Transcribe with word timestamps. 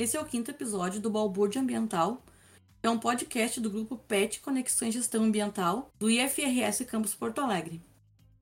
Esse 0.00 0.16
é 0.16 0.20
o 0.20 0.24
quinto 0.24 0.50
episódio 0.50 0.98
do 0.98 1.10
Balbúrdia 1.10 1.60
Ambiental, 1.60 2.24
é 2.82 2.88
um 2.88 2.98
podcast 2.98 3.60
do 3.60 3.68
grupo 3.68 3.98
PET 3.98 4.40
Conexão 4.40 4.88
e 4.88 4.90
Gestão 4.90 5.24
Ambiental 5.24 5.92
do 5.98 6.08
IFRS 6.08 6.86
Campus 6.86 7.14
Porto 7.14 7.42
Alegre. 7.42 7.82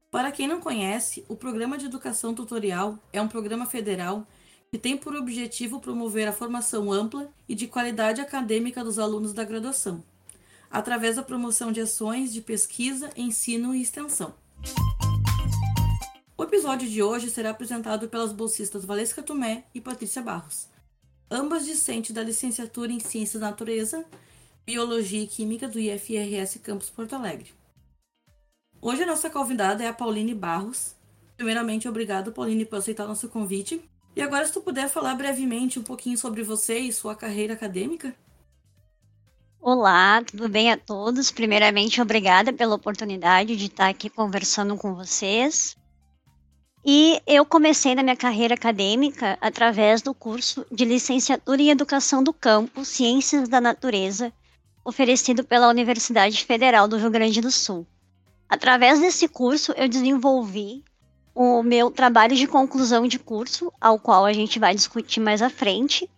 Para 0.09 0.30
quem 0.30 0.46
não 0.46 0.60
conhece, 0.60 1.24
o 1.29 1.34
Programa 1.34 1.77
de 1.77 1.86
Educação 1.86 2.32
Tutorial 2.32 2.96
é 3.12 3.20
um 3.20 3.27
programa 3.27 3.66
federal 3.66 4.24
que 4.70 4.79
tem 4.79 4.96
por 4.96 5.16
objetivo 5.16 5.80
promover 5.80 6.29
a 6.29 6.32
formação 6.32 6.92
ampla 6.92 7.29
e 7.48 7.56
de 7.56 7.66
qualidade 7.66 8.20
acadêmica 8.20 8.84
dos 8.84 8.96
alunos 8.96 9.32
da 9.32 9.43
graduação, 9.43 10.04
através 10.70 11.16
da 11.16 11.25
promoção 11.25 11.72
de 11.72 11.80
ações 11.80 12.32
de 12.32 12.40
pesquisa, 12.40 13.11
ensino 13.16 13.75
e 13.75 13.82
extensão. 13.82 14.32
O 16.37 16.45
episódio 16.45 16.88
de 16.88 17.02
hoje 17.02 17.29
será 17.29 17.51
apresentado 17.51 18.09
pelas 18.09 18.32
bolsistas 18.32 18.84
Valesca 18.84 19.24
Tomé 19.24 19.65
e 19.74 19.80
Patrícia 19.80 20.23
Barros, 20.23 20.68
ambas 21.30 21.66
discentes 21.66 22.12
da 22.12 22.23
licenciatura 22.23 22.92
em 22.92 23.00
Ciências 23.00 23.41
da 23.41 23.50
Natureza, 23.50 24.05
Biologia 24.64 25.23
e 25.23 25.27
Química 25.27 25.68
do 25.68 25.78
IFRS 25.78 26.59
Campus 26.60 26.91
Porto 26.91 27.14
Alegre. 27.14 27.52
Hoje 28.80 29.02
a 29.02 29.06
nossa 29.06 29.28
convidada 29.28 29.82
é 29.82 29.88
a 29.88 29.92
Pauline 29.92 30.34
Barros. 30.34 30.95
Primeiramente, 31.37 31.88
obrigado, 31.88 32.32
Pauline, 32.32 32.64
por 32.64 32.77
aceitar 32.77 33.06
nosso 33.06 33.28
convite. 33.28 33.82
E 34.14 34.23
agora, 34.23 34.46
se 34.46 34.52
tu 34.52 34.60
puder 34.60 34.88
falar 34.88 35.14
brevemente 35.14 35.78
um 35.78 35.82
pouquinho 35.82 36.18
sobre 36.18 36.42
você 36.42 36.78
e 36.78 36.92
sua 36.92 37.14
carreira 37.14 37.54
acadêmica. 37.54 38.15
Olá, 39.60 40.23
tudo 40.24 40.48
bem 40.48 40.73
a 40.73 40.76
todos? 40.76 41.30
Primeiramente, 41.30 42.01
obrigada 42.01 42.52
pela 42.52 42.74
oportunidade 42.74 43.56
de 43.56 43.66
estar 43.66 43.88
aqui 43.88 44.09
conversando 44.09 44.76
com 44.76 44.95
vocês. 44.95 45.76
E 46.90 47.20
eu 47.26 47.44
comecei 47.44 47.94
na 47.94 48.02
minha 48.02 48.16
carreira 48.16 48.54
acadêmica 48.54 49.36
através 49.42 50.00
do 50.00 50.14
curso 50.14 50.64
de 50.72 50.86
licenciatura 50.86 51.60
em 51.60 51.68
Educação 51.68 52.24
do 52.24 52.32
Campo, 52.32 52.82
Ciências 52.82 53.46
da 53.46 53.60
Natureza, 53.60 54.32
oferecido 54.82 55.44
pela 55.44 55.68
Universidade 55.68 56.42
Federal 56.46 56.88
do 56.88 56.96
Rio 56.96 57.10
Grande 57.10 57.42
do 57.42 57.50
Sul. 57.50 57.86
Através 58.48 59.00
desse 59.00 59.28
curso, 59.28 59.74
eu 59.76 59.86
desenvolvi 59.86 60.82
o 61.34 61.62
meu 61.62 61.90
trabalho 61.90 62.34
de 62.34 62.46
conclusão 62.46 63.06
de 63.06 63.18
curso, 63.18 63.70
ao 63.78 63.98
qual 63.98 64.25
a 64.25 64.32
gente 64.32 64.59
vai 64.59 64.75
discutir 64.75 65.20
mais 65.20 65.42
à 65.42 65.50
frente. 65.50 66.09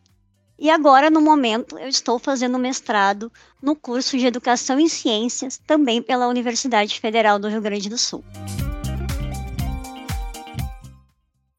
E 0.56 0.70
agora, 0.70 1.10
no 1.10 1.20
momento, 1.20 1.76
eu 1.80 1.88
estou 1.88 2.16
fazendo 2.16 2.60
mestrado 2.60 3.32
no 3.60 3.74
curso 3.74 4.16
de 4.16 4.24
Educação 4.24 4.78
em 4.78 4.88
Ciências, 4.88 5.60
também 5.66 6.00
pela 6.00 6.28
Universidade 6.28 7.00
Federal 7.00 7.40
do 7.40 7.48
Rio 7.48 7.60
Grande 7.60 7.88
do 7.88 7.98
Sul. 7.98 8.22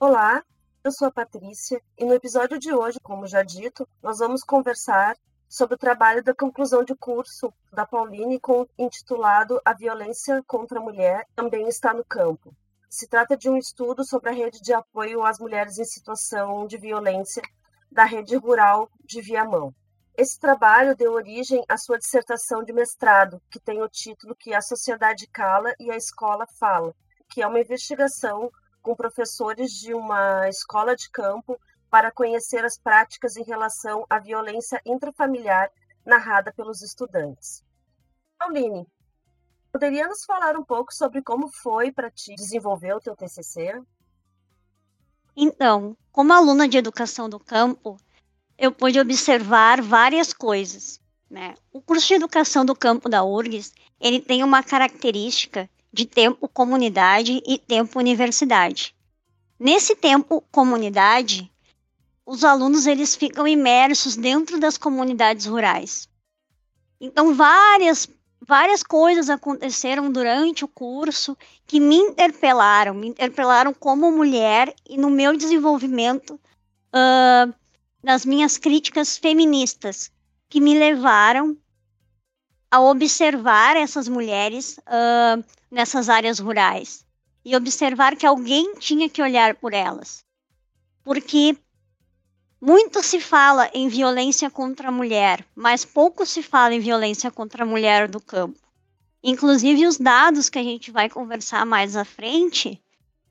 Olá, 0.03 0.44
eu 0.83 0.91
sou 0.91 1.09
a 1.09 1.11
Patrícia 1.11 1.80
e 1.95 2.03
no 2.03 2.16
episódio 2.16 2.57
de 2.57 2.73
hoje, 2.73 2.99
como 3.03 3.27
já 3.27 3.44
dito, 3.44 3.88
nós 4.02 4.17
vamos 4.17 4.44
conversar 4.44 5.16
sobre 5.47 5.75
o 5.75 5.77
trabalho 5.77 6.23
da 6.23 6.33
conclusão 6.33 6.83
de 6.83 6.95
curso 6.95 7.53
da 7.71 7.85
Pauline 7.85 8.39
com, 8.39 8.67
intitulado 8.79 9.61
A 9.63 9.75
Violência 9.75 10.41
contra 10.47 10.79
a 10.79 10.81
Mulher 10.81 11.27
também 11.35 11.67
está 11.67 11.94
no 11.94 12.03
campo. 12.03 12.52
Se 12.89 13.07
trata 13.07 13.38
de 13.38 13.47
um 13.47 13.57
estudo 13.57 14.03
sobre 14.03 14.31
a 14.31 14.33
rede 14.33 14.59
de 14.59 14.73
apoio 14.73 15.23
às 15.23 15.38
mulheres 15.38 15.77
em 15.77 15.85
situação 15.85 16.66
de 16.66 16.79
violência 16.79 17.44
da 17.91 18.03
rede 18.03 18.35
rural 18.35 18.89
de 19.05 19.22
Viamão. 19.22 19.72
Esse 20.17 20.39
trabalho 20.39 20.95
deu 20.95 21.13
origem 21.13 21.63
à 21.69 21.77
sua 21.77 21.99
dissertação 21.99 22.63
de 22.63 22.73
mestrado, 22.73 23.39
que 23.52 23.59
tem 23.59 23.83
o 23.83 23.88
título 23.88 24.35
que 24.35 24.52
A 24.52 24.61
Sociedade 24.63 25.27
Cala 25.27 25.75
e 25.79 25.91
a 25.91 25.95
Escola 25.95 26.47
Fala, 26.59 26.91
que 27.29 27.44
é 27.44 27.47
uma 27.47 27.59
investigação 27.59 28.52
com 28.81 28.95
professores 28.95 29.71
de 29.71 29.93
uma 29.93 30.47
escola 30.49 30.95
de 30.95 31.09
campo 31.09 31.59
para 31.89 32.11
conhecer 32.11 32.63
as 32.63 32.77
práticas 32.77 33.35
em 33.35 33.44
relação 33.44 34.06
à 34.09 34.19
violência 34.19 34.81
intrafamiliar 34.85 35.69
narrada 36.06 36.53
pelos 36.53 36.81
estudantes. 36.81 37.63
Pauline, 38.39 38.88
poderia 39.72 40.07
nos 40.07 40.23
falar 40.23 40.57
um 40.57 40.63
pouco 40.63 40.94
sobre 40.94 41.22
como 41.22 41.47
foi 41.47 41.91
para 41.91 42.09
ti 42.09 42.33
desenvolver 42.35 42.94
o 42.94 43.00
teu 43.00 43.16
TCC? 43.16 43.81
Então, 45.35 45.95
como 46.11 46.33
aluna 46.33 46.67
de 46.67 46.77
educação 46.77 47.29
do 47.29 47.39
campo, 47.39 47.97
eu 48.57 48.72
pude 48.72 49.00
observar 49.00 49.81
várias 49.81 50.33
coisas. 50.33 51.00
Né? 51.29 51.56
O 51.72 51.81
curso 51.81 52.07
de 52.07 52.16
educação 52.16 52.66
do 52.66 52.75
campo 52.75 53.07
da 53.07 53.23
URGS 53.23 53.73
ele 54.00 54.19
tem 54.19 54.44
uma 54.44 54.63
característica 54.63 55.69
de 55.91 56.06
tempo 56.06 56.47
comunidade 56.47 57.41
e 57.46 57.57
tempo 57.57 58.00
universidade. 58.00 58.96
Nesse 59.59 59.96
tempo 59.96 60.44
comunidade, 60.52 61.52
os 62.25 62.44
alunos 62.44 62.88
eles 62.88 63.16
ficam 63.16 63.47
imersos 63.47 64.16
dentro 64.16 64.59
das 64.59 64.78
comunidades 64.78 65.46
rurais. 65.46 66.07
Então 67.00 67.34
várias 67.34 68.07
várias 68.47 68.81
coisas 68.81 69.30
aconteceram 69.30 70.12
durante 70.12 70.66
o 70.66 70.68
curso 70.68 71.38
que 71.68 71.80
me 71.80 71.96
interpelaram, 71.96 72.94
me 72.94 73.07
interpelaram 73.07 73.74
como 73.74 74.12
mulher 74.12 74.74
e 74.90 74.97
no 74.97 75.09
meu 75.09 75.38
desenvolvimento 75.38 76.40
uh, 76.94 77.53
nas 78.03 78.25
minhas 78.25 78.57
críticas 78.57 79.18
feministas, 79.18 80.12
que 80.50 80.59
me 80.59 80.78
levaram 80.78 81.56
a 82.69 82.81
observar 82.81 83.75
essas 83.75 84.07
mulheres 84.07 84.78
uh, 84.80 85.44
nessas 85.71 86.09
áreas 86.09 86.39
rurais 86.39 87.05
e 87.43 87.55
observar 87.55 88.15
que 88.15 88.25
alguém 88.25 88.75
tinha 88.75 89.09
que 89.09 89.21
olhar 89.21 89.55
por 89.55 89.73
elas. 89.73 90.23
Porque 91.03 91.57
muito 92.59 93.01
se 93.01 93.19
fala 93.19 93.69
em 93.73 93.87
violência 93.87 94.49
contra 94.49 94.89
a 94.89 94.91
mulher, 94.91 95.43
mas 95.55 95.83
pouco 95.83 96.25
se 96.25 96.43
fala 96.43 96.75
em 96.75 96.79
violência 96.79 97.31
contra 97.31 97.63
a 97.63 97.65
mulher 97.65 98.07
do 98.07 98.19
campo. 98.19 98.59
Inclusive, 99.23 99.87
os 99.87 99.97
dados 99.97 100.49
que 100.49 100.59
a 100.59 100.63
gente 100.63 100.91
vai 100.91 101.09
conversar 101.09 101.65
mais 101.65 101.95
à 101.95 102.03
frente, 102.05 102.79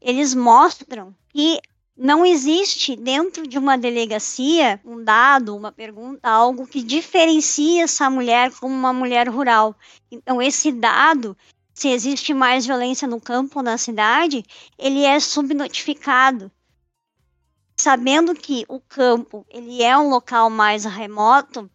eles 0.01 0.35
mostram 0.35 1.15
que 1.29 1.61
não 1.97 2.25
existe 2.25 2.97
dentro 2.97 3.47
de 3.47 3.59
uma 3.59 3.77
delegacia 3.77 4.81
um 4.85 5.05
dado, 5.05 5.55
uma 5.55 5.71
pergunta, 5.71 6.29
algo 6.29 6.67
que 6.67 6.83
diferencia 6.83 7.85
essa 7.85 8.09
mulher 8.09 8.51
como 8.53 8.75
uma 8.75 8.93
mulher 8.93 9.29
rural. 9.29 9.77
Então, 10.11 10.41
esse 10.41 10.73
dado, 10.73 11.37
se 11.81 11.89
existe 11.89 12.35
mais 12.35 12.67
violência 12.67 13.09
no 13.09 13.19
campo 13.19 13.61
ou 13.61 13.63
na 13.63 13.79
cidade, 13.79 14.45
ele 14.79 15.03
é 15.03 15.19
subnotificado. 15.19 16.53
Sabendo 17.81 18.35
que 18.35 18.67
o 18.69 18.79
campo 18.79 19.47
ele 19.49 19.83
é 19.83 19.97
um 19.97 20.11
local 20.11 20.51
mais 20.51 20.85
remoto, 20.85 21.71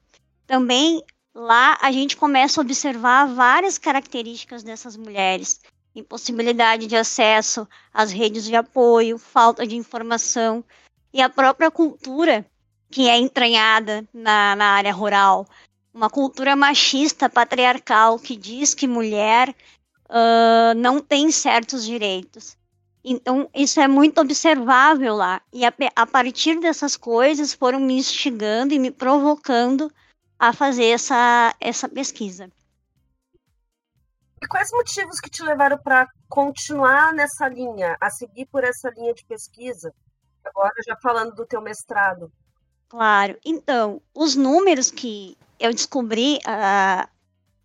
também 0.45 1.03
lá 1.33 1.75
a 1.81 1.91
gente 1.91 2.15
começa 2.15 2.61
a 2.61 2.63
observar 2.63 3.25
várias 3.33 3.79
características 3.79 4.61
dessas 4.61 4.95
mulheres 4.95 5.59
impossibilidade 5.95 6.85
de 6.85 6.95
acesso 6.95 7.67
às 7.91 8.11
redes 8.11 8.43
de 8.43 8.55
apoio, 8.55 9.17
falta 9.17 9.65
de 9.65 9.75
informação 9.75 10.63
e 11.11 11.19
a 11.19 11.29
própria 11.29 11.71
cultura 11.71 12.45
que 12.91 13.09
é 13.09 13.17
entranhada 13.17 14.07
na, 14.13 14.55
na 14.55 14.65
área 14.73 14.93
rural. 14.93 15.47
Uma 15.91 16.09
cultura 16.09 16.55
machista, 16.55 17.27
patriarcal, 17.27 18.19
que 18.19 18.35
diz 18.35 18.75
que 18.75 18.85
mulher 18.85 19.55
uh, 20.09 20.73
não 20.75 20.99
tem 20.99 21.31
certos 21.31 21.85
direitos. 21.85 22.57
Então, 23.03 23.47
isso 23.53 23.79
é 23.79 23.87
muito 23.87 24.19
observável 24.19 25.15
lá. 25.15 25.41
E 25.53 25.63
a, 25.63 25.73
a 25.95 26.07
partir 26.07 26.59
dessas 26.59 26.97
coisas 26.97 27.53
foram 27.53 27.79
me 27.79 27.97
instigando 27.97 28.73
e 28.73 28.79
me 28.79 28.89
provocando 28.89 29.91
a 30.39 30.51
fazer 30.51 30.85
essa, 30.85 31.55
essa 31.59 31.87
pesquisa. 31.87 32.49
E 34.41 34.47
quais 34.47 34.69
motivos 34.71 35.19
que 35.19 35.29
te 35.29 35.43
levaram 35.43 35.77
para 35.77 36.07
continuar 36.27 37.13
nessa 37.13 37.47
linha, 37.47 37.95
a 38.01 38.09
seguir 38.09 38.47
por 38.47 38.63
essa 38.63 38.89
linha 38.89 39.13
de 39.13 39.23
pesquisa? 39.25 39.93
Agora 40.43 40.73
já 40.85 40.95
falando 41.01 41.35
do 41.35 41.45
teu 41.45 41.61
mestrado. 41.61 42.31
Claro. 42.89 43.37
Então, 43.45 44.01
os 44.13 44.35
números 44.35 44.91
que 44.91 45.37
eu 45.59 45.71
descobri 45.71 46.37
uh, 46.37 47.07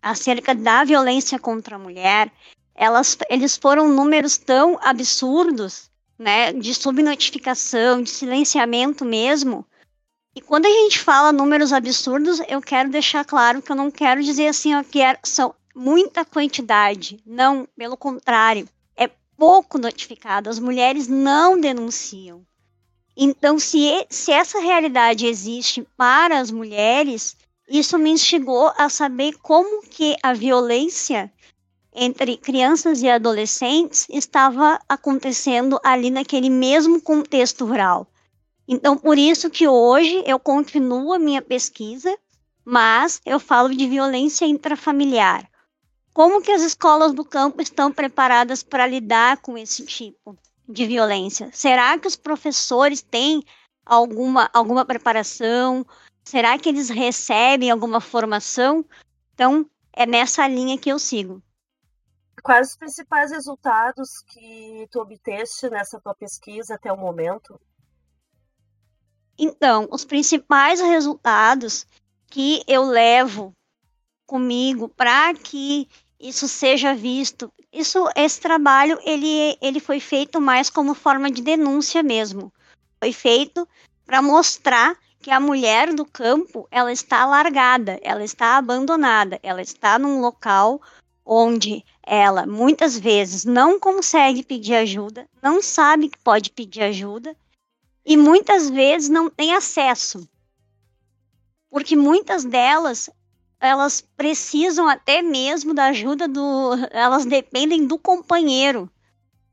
acerca 0.01 0.55
da 0.55 0.83
violência 0.83 1.37
contra 1.37 1.75
a 1.75 1.79
mulher, 1.79 2.31
elas, 2.73 3.17
eles 3.29 3.55
foram 3.55 3.87
números 3.89 4.37
tão 4.37 4.79
absurdos, 4.81 5.89
né, 6.17 6.53
de 6.53 6.73
subnotificação, 6.73 8.01
de 8.01 8.09
silenciamento 8.09 9.05
mesmo. 9.05 9.65
E 10.35 10.41
quando 10.41 10.65
a 10.65 10.69
gente 10.69 10.99
fala 10.99 11.31
números 11.31 11.73
absurdos, 11.73 12.41
eu 12.47 12.61
quero 12.61 12.89
deixar 12.89 13.25
claro 13.25 13.61
que 13.61 13.71
eu 13.71 13.75
não 13.75 13.91
quero 13.91 14.23
dizer 14.23 14.47
assim 14.47 14.73
ó, 14.73 14.83
que 14.83 15.01
é, 15.01 15.19
são 15.23 15.53
muita 15.75 16.23
quantidade. 16.23 17.19
Não, 17.25 17.67
pelo 17.75 17.97
contrário, 17.97 18.67
é 18.95 19.09
pouco 19.37 19.77
notificado. 19.77 20.49
As 20.49 20.59
mulheres 20.59 21.07
não 21.07 21.59
denunciam. 21.59 22.45
Então, 23.15 23.59
se, 23.59 24.05
se 24.09 24.31
essa 24.31 24.59
realidade 24.59 25.25
existe 25.25 25.85
para 25.97 26.39
as 26.39 26.49
mulheres, 26.49 27.35
isso 27.71 27.97
me 27.97 28.09
instigou 28.09 28.71
a 28.77 28.89
saber 28.89 29.37
como 29.39 29.81
que 29.83 30.15
a 30.21 30.33
violência 30.33 31.31
entre 31.93 32.37
crianças 32.37 33.01
e 33.01 33.09
adolescentes 33.09 34.07
estava 34.09 34.79
acontecendo 34.87 35.79
ali 35.83 36.09
naquele 36.09 36.49
mesmo 36.49 37.01
contexto 37.01 37.65
rural. 37.65 38.07
Então, 38.67 38.97
por 38.97 39.17
isso 39.17 39.49
que 39.49 39.67
hoje 39.67 40.23
eu 40.25 40.39
continuo 40.39 41.13
a 41.13 41.19
minha 41.19 41.41
pesquisa, 41.41 42.17
mas 42.63 43.19
eu 43.25 43.39
falo 43.39 43.75
de 43.75 43.87
violência 43.87 44.45
intrafamiliar. 44.45 45.49
Como 46.13 46.41
que 46.41 46.51
as 46.51 46.61
escolas 46.61 47.13
do 47.13 47.23
campo 47.23 47.61
estão 47.61 47.91
preparadas 47.91 48.63
para 48.63 48.87
lidar 48.87 49.37
com 49.37 49.57
esse 49.57 49.85
tipo 49.85 50.37
de 50.67 50.85
violência? 50.85 51.49
Será 51.53 51.97
que 51.97 52.07
os 52.07 52.15
professores 52.15 53.01
têm 53.01 53.43
alguma, 53.85 54.49
alguma 54.53 54.85
preparação? 54.85 55.85
Será 56.23 56.57
que 56.57 56.69
eles 56.69 56.89
recebem 56.89 57.71
alguma 57.71 57.99
formação? 57.99 58.85
Então, 59.33 59.69
é 59.93 60.05
nessa 60.05 60.47
linha 60.47 60.77
que 60.77 60.89
eu 60.89 60.99
sigo. 60.99 61.41
Quais 62.43 62.69
os 62.69 62.75
principais 62.75 63.31
resultados 63.31 64.21
que 64.27 64.87
tu 64.91 64.99
obteste 64.99 65.69
nessa 65.69 65.99
tua 65.99 66.15
pesquisa 66.15 66.75
até 66.75 66.91
o 66.91 66.97
momento? 66.97 67.59
Então, 69.37 69.87
os 69.91 70.05
principais 70.05 70.79
resultados 70.79 71.85
que 72.27 72.63
eu 72.67 72.83
levo 72.83 73.53
comigo 74.25 74.87
para 74.87 75.33
que 75.33 75.87
isso 76.19 76.47
seja 76.47 76.95
visto. 76.95 77.51
Isso, 77.71 78.07
esse 78.15 78.39
trabalho 78.39 78.99
ele, 79.03 79.57
ele 79.61 79.79
foi 79.79 79.99
feito 79.99 80.39
mais 80.39 80.69
como 80.69 80.93
forma 80.93 81.29
de 81.29 81.41
denúncia 81.41 82.01
mesmo. 82.01 82.53
Foi 82.99 83.11
feito 83.11 83.67
para 84.05 84.21
mostrar 84.21 84.97
que 85.21 85.29
a 85.29 85.39
mulher 85.39 85.93
do 85.93 86.03
campo 86.03 86.67
ela 86.71 86.91
está 86.91 87.25
largada, 87.25 87.99
ela 88.01 88.23
está 88.23 88.57
abandonada, 88.57 89.39
ela 89.43 89.61
está 89.61 89.99
num 89.99 90.19
local 90.19 90.81
onde 91.23 91.85
ela 92.01 92.47
muitas 92.47 92.97
vezes 92.97 93.45
não 93.45 93.79
consegue 93.79 94.43
pedir 94.43 94.73
ajuda, 94.75 95.27
não 95.41 95.61
sabe 95.61 96.09
que 96.09 96.17
pode 96.17 96.49
pedir 96.49 96.81
ajuda 96.81 97.35
e 98.03 98.17
muitas 98.17 98.69
vezes 98.69 99.09
não 99.09 99.29
tem 99.29 99.53
acesso. 99.53 100.27
Porque 101.69 101.95
muitas 101.95 102.43
delas 102.43 103.09
elas 103.59 104.01
precisam 104.17 104.89
até 104.89 105.21
mesmo 105.21 105.71
da 105.73 105.85
ajuda 105.85 106.27
do. 106.27 106.71
Elas 106.89 107.25
dependem 107.25 107.85
do 107.85 107.97
companheiro 107.97 108.89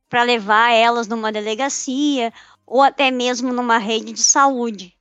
para 0.09 0.23
levar 0.23 0.73
elas 0.73 1.07
numa 1.07 1.31
delegacia 1.31 2.33
ou 2.67 2.81
até 2.81 3.11
mesmo 3.11 3.53
numa 3.53 3.77
rede 3.77 4.13
de 4.13 4.23
saúde. 4.23 4.98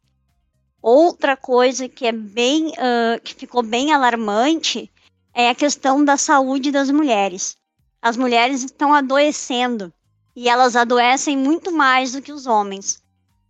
Outra 0.81 1.35
coisa 1.35 1.89
que 1.89 2.06
é 2.06 2.12
bem. 2.12 2.68
Uh, 2.69 3.21
que 3.24 3.33
ficou 3.33 3.63
bem 3.63 3.94
alarmante 3.94 4.91
é 5.33 5.50
a 5.50 5.56
questão 5.56 6.03
da 6.03 6.18
saúde 6.18 6.71
das 6.71 6.89
mulheres. 6.89 7.57
As 8.01 8.15
mulheres 8.15 8.63
estão 8.63 8.94
adoecendo 8.94 9.94
e 10.35 10.47
elas 10.47 10.75
adoecem 10.75 11.35
muito 11.38 11.71
mais 11.71 12.12
do 12.12 12.21
que 12.21 12.31
os 12.31 12.45
homens. 12.45 13.01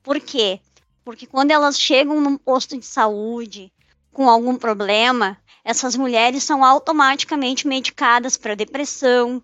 Por 0.02 0.20
quê? 0.20 0.60
Porque 1.04 1.26
quando 1.26 1.52
elas 1.52 1.80
chegam 1.80 2.20
num 2.22 2.38
posto 2.38 2.78
de 2.78 2.86
saúde 2.86 3.72
com 4.12 4.30
algum 4.30 4.56
problema, 4.56 5.38
essas 5.64 5.96
mulheres 5.96 6.44
são 6.44 6.64
automaticamente 6.64 7.68
medicadas 7.68 8.38
para 8.38 8.56
depressão. 8.56 9.44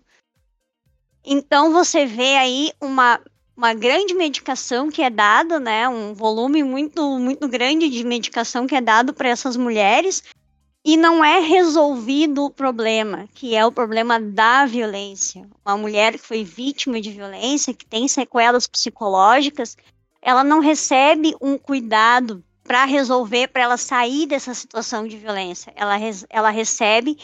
Então 1.24 1.72
você 1.72 2.06
vê 2.06 2.36
aí 2.36 2.72
uma, 2.80 3.20
uma 3.56 3.72
grande 3.72 4.14
medicação 4.14 4.90
que 4.90 5.02
é 5.02 5.10
dada, 5.10 5.60
né, 5.60 5.88
um 5.88 6.12
volume 6.12 6.62
muito 6.62 7.18
muito 7.18 7.48
grande 7.48 7.88
de 7.88 8.04
medicação 8.04 8.66
que 8.66 8.74
é 8.74 8.80
dado 8.80 9.14
para 9.14 9.28
essas 9.28 9.56
mulheres 9.56 10.22
e 10.84 10.96
não 10.96 11.24
é 11.24 11.40
resolvido 11.40 12.44
o 12.44 12.50
problema, 12.50 13.26
que 13.34 13.54
é 13.54 13.64
o 13.64 13.72
problema 13.72 14.20
da 14.20 14.66
violência. 14.66 15.48
Uma 15.64 15.78
mulher 15.78 16.12
que 16.12 16.26
foi 16.26 16.44
vítima 16.44 17.00
de 17.00 17.10
violência, 17.10 17.72
que 17.72 17.86
tem 17.86 18.06
sequelas 18.06 18.66
psicológicas, 18.66 19.78
ela 20.20 20.44
não 20.44 20.60
recebe 20.60 21.34
um 21.40 21.56
cuidado 21.56 22.44
para 22.62 22.84
resolver, 22.84 23.48
para 23.48 23.62
ela 23.62 23.76
sair 23.78 24.26
dessa 24.26 24.52
situação 24.52 25.06
de 25.08 25.16
violência. 25.16 25.72
Ela, 25.74 25.96
ela 26.28 26.50
recebe 26.50 27.16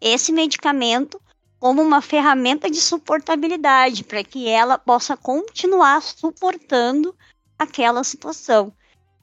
esse 0.00 0.32
medicamento 0.32 1.20
como 1.58 1.82
uma 1.82 2.00
ferramenta 2.00 2.70
de 2.70 2.80
suportabilidade, 2.80 4.04
para 4.04 4.22
que 4.22 4.48
ela 4.48 4.78
possa 4.78 5.16
continuar 5.16 6.00
suportando 6.02 7.14
aquela 7.58 8.04
situação. 8.04 8.72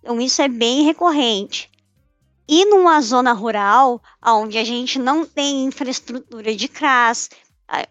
Então, 0.01 0.19
isso 0.19 0.41
é 0.41 0.47
bem 0.47 0.83
recorrente. 0.83 1.71
E 2.47 2.65
numa 2.65 3.01
zona 3.01 3.33
rural, 3.33 4.01
onde 4.23 4.57
a 4.57 4.63
gente 4.63 4.99
não 4.99 5.25
tem 5.25 5.65
infraestrutura 5.65 6.55
de 6.55 6.67
CRAS, 6.67 7.29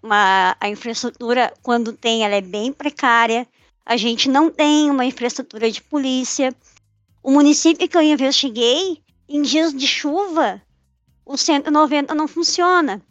uma, 0.02 0.56
a 0.60 0.68
infraestrutura, 0.68 1.52
quando 1.62 1.92
tem, 1.92 2.24
ela 2.24 2.36
é 2.36 2.40
bem 2.40 2.72
precária, 2.72 3.48
a 3.84 3.96
gente 3.96 4.28
não 4.28 4.50
tem 4.50 4.90
uma 4.90 5.04
infraestrutura 5.04 5.70
de 5.70 5.82
polícia, 5.82 6.54
o 7.22 7.30
município 7.30 7.88
que 7.88 7.96
eu 7.96 8.02
investiguei, 8.02 9.02
em 9.28 9.42
dias 9.42 9.72
de 9.72 9.86
chuva, 9.86 10.62
o 11.24 11.36
190 11.36 12.14
não 12.14 12.28
funciona. 12.28 13.02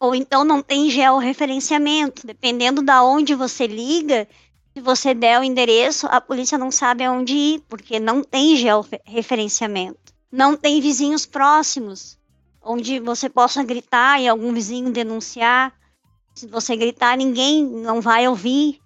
Ou 0.00 0.14
então 0.14 0.42
não 0.44 0.62
tem 0.62 0.88
georreferenciamento. 0.90 2.26
Dependendo 2.26 2.82
da 2.82 3.04
onde 3.04 3.34
você 3.34 3.66
liga, 3.66 4.26
se 4.74 4.80
você 4.80 5.12
der 5.12 5.38
o 5.38 5.44
endereço, 5.44 6.06
a 6.06 6.20
polícia 6.20 6.56
não 6.56 6.70
sabe 6.70 7.04
aonde 7.04 7.34
ir, 7.34 7.60
porque 7.68 8.00
não 8.00 8.24
tem 8.24 8.56
georreferenciamento. 8.56 10.14
Não 10.32 10.56
tem 10.56 10.80
vizinhos 10.80 11.26
próximos, 11.26 12.18
onde 12.62 12.98
você 12.98 13.28
possa 13.28 13.62
gritar 13.62 14.20
e 14.20 14.26
algum 14.26 14.54
vizinho 14.54 14.90
denunciar. 14.90 15.72
Se 16.34 16.46
você 16.46 16.76
gritar, 16.76 17.16
ninguém 17.18 17.64
não 17.64 18.00
vai 18.00 18.26
ouvir, 18.26 18.80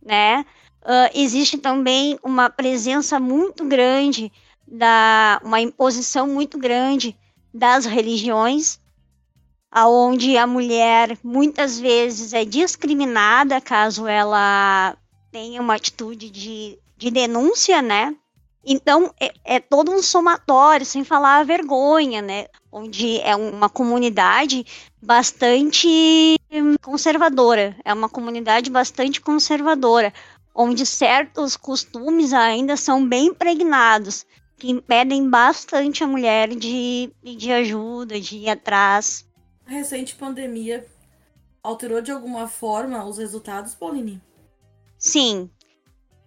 né? 0.00 0.46
Uh, 0.82 1.10
existe 1.14 1.58
também 1.58 2.18
uma 2.22 2.48
presença 2.48 3.20
muito 3.20 3.64
grande 3.64 4.32
da 4.66 5.40
uma 5.44 5.60
imposição 5.60 6.26
muito 6.26 6.58
grande 6.58 7.16
das 7.52 7.84
religiões, 7.84 8.80
aonde 9.72 10.36
a 10.36 10.46
mulher 10.46 11.18
muitas 11.24 11.80
vezes 11.80 12.34
é 12.34 12.44
discriminada 12.44 13.58
caso 13.58 14.06
ela 14.06 14.94
tenha 15.30 15.62
uma 15.62 15.74
atitude 15.74 16.28
de, 16.28 16.78
de 16.98 17.10
denúncia, 17.10 17.80
né? 17.80 18.14
Então 18.64 19.12
é, 19.18 19.32
é 19.44 19.58
todo 19.58 19.90
um 19.90 20.02
somatório, 20.02 20.84
sem 20.84 21.02
falar 21.02 21.38
a 21.38 21.44
vergonha, 21.44 22.20
né? 22.20 22.46
Onde 22.70 23.18
é 23.20 23.34
uma 23.34 23.68
comunidade 23.68 24.64
bastante 25.02 26.36
conservadora, 26.82 27.74
é 27.82 27.92
uma 27.92 28.08
comunidade 28.08 28.70
bastante 28.70 29.20
conservadora, 29.20 30.12
onde 30.54 30.84
certos 30.84 31.56
costumes 31.56 32.32
ainda 32.32 32.76
são 32.76 33.06
bem 33.06 33.28
impregnados, 33.28 34.26
que 34.58 34.70
impedem 34.70 35.28
bastante 35.28 36.04
a 36.04 36.06
mulher 36.06 36.50
de 36.50 37.10
pedir 37.22 37.52
ajuda, 37.52 38.20
de 38.20 38.36
ir 38.36 38.50
atrás. 38.50 39.26
Recente 39.72 40.14
pandemia 40.14 40.86
alterou 41.62 42.02
de 42.02 42.12
alguma 42.12 42.46
forma 42.46 43.06
os 43.06 43.16
resultados, 43.16 43.74
Pauline? 43.74 44.20
Sim. 44.98 45.50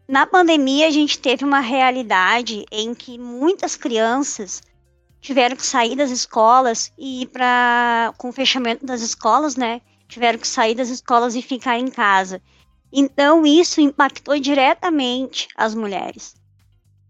Na 0.07 0.25
pandemia, 0.25 0.87
a 0.87 0.89
gente 0.89 1.19
teve 1.19 1.45
uma 1.45 1.59
realidade 1.59 2.65
em 2.71 2.95
que 2.95 3.19
muitas 3.19 3.75
crianças 3.75 4.63
tiveram 5.21 5.55
que 5.55 5.65
sair 5.65 5.95
das 5.95 6.09
escolas 6.09 6.91
e 6.97 7.21
ir 7.21 7.27
para 7.27 8.15
com 8.17 8.29
o 8.29 8.33
fechamento 8.33 8.83
das 8.83 9.01
escolas, 9.01 9.55
né? 9.55 9.79
Tiveram 10.07 10.39
que 10.39 10.47
sair 10.47 10.73
das 10.73 10.89
escolas 10.89 11.35
e 11.35 11.41
ficar 11.43 11.77
em 11.77 11.91
casa. 11.91 12.41
Então, 12.91 13.45
isso 13.45 13.79
impactou 13.79 14.39
diretamente 14.39 15.47
as 15.55 15.75
mulheres. 15.75 16.35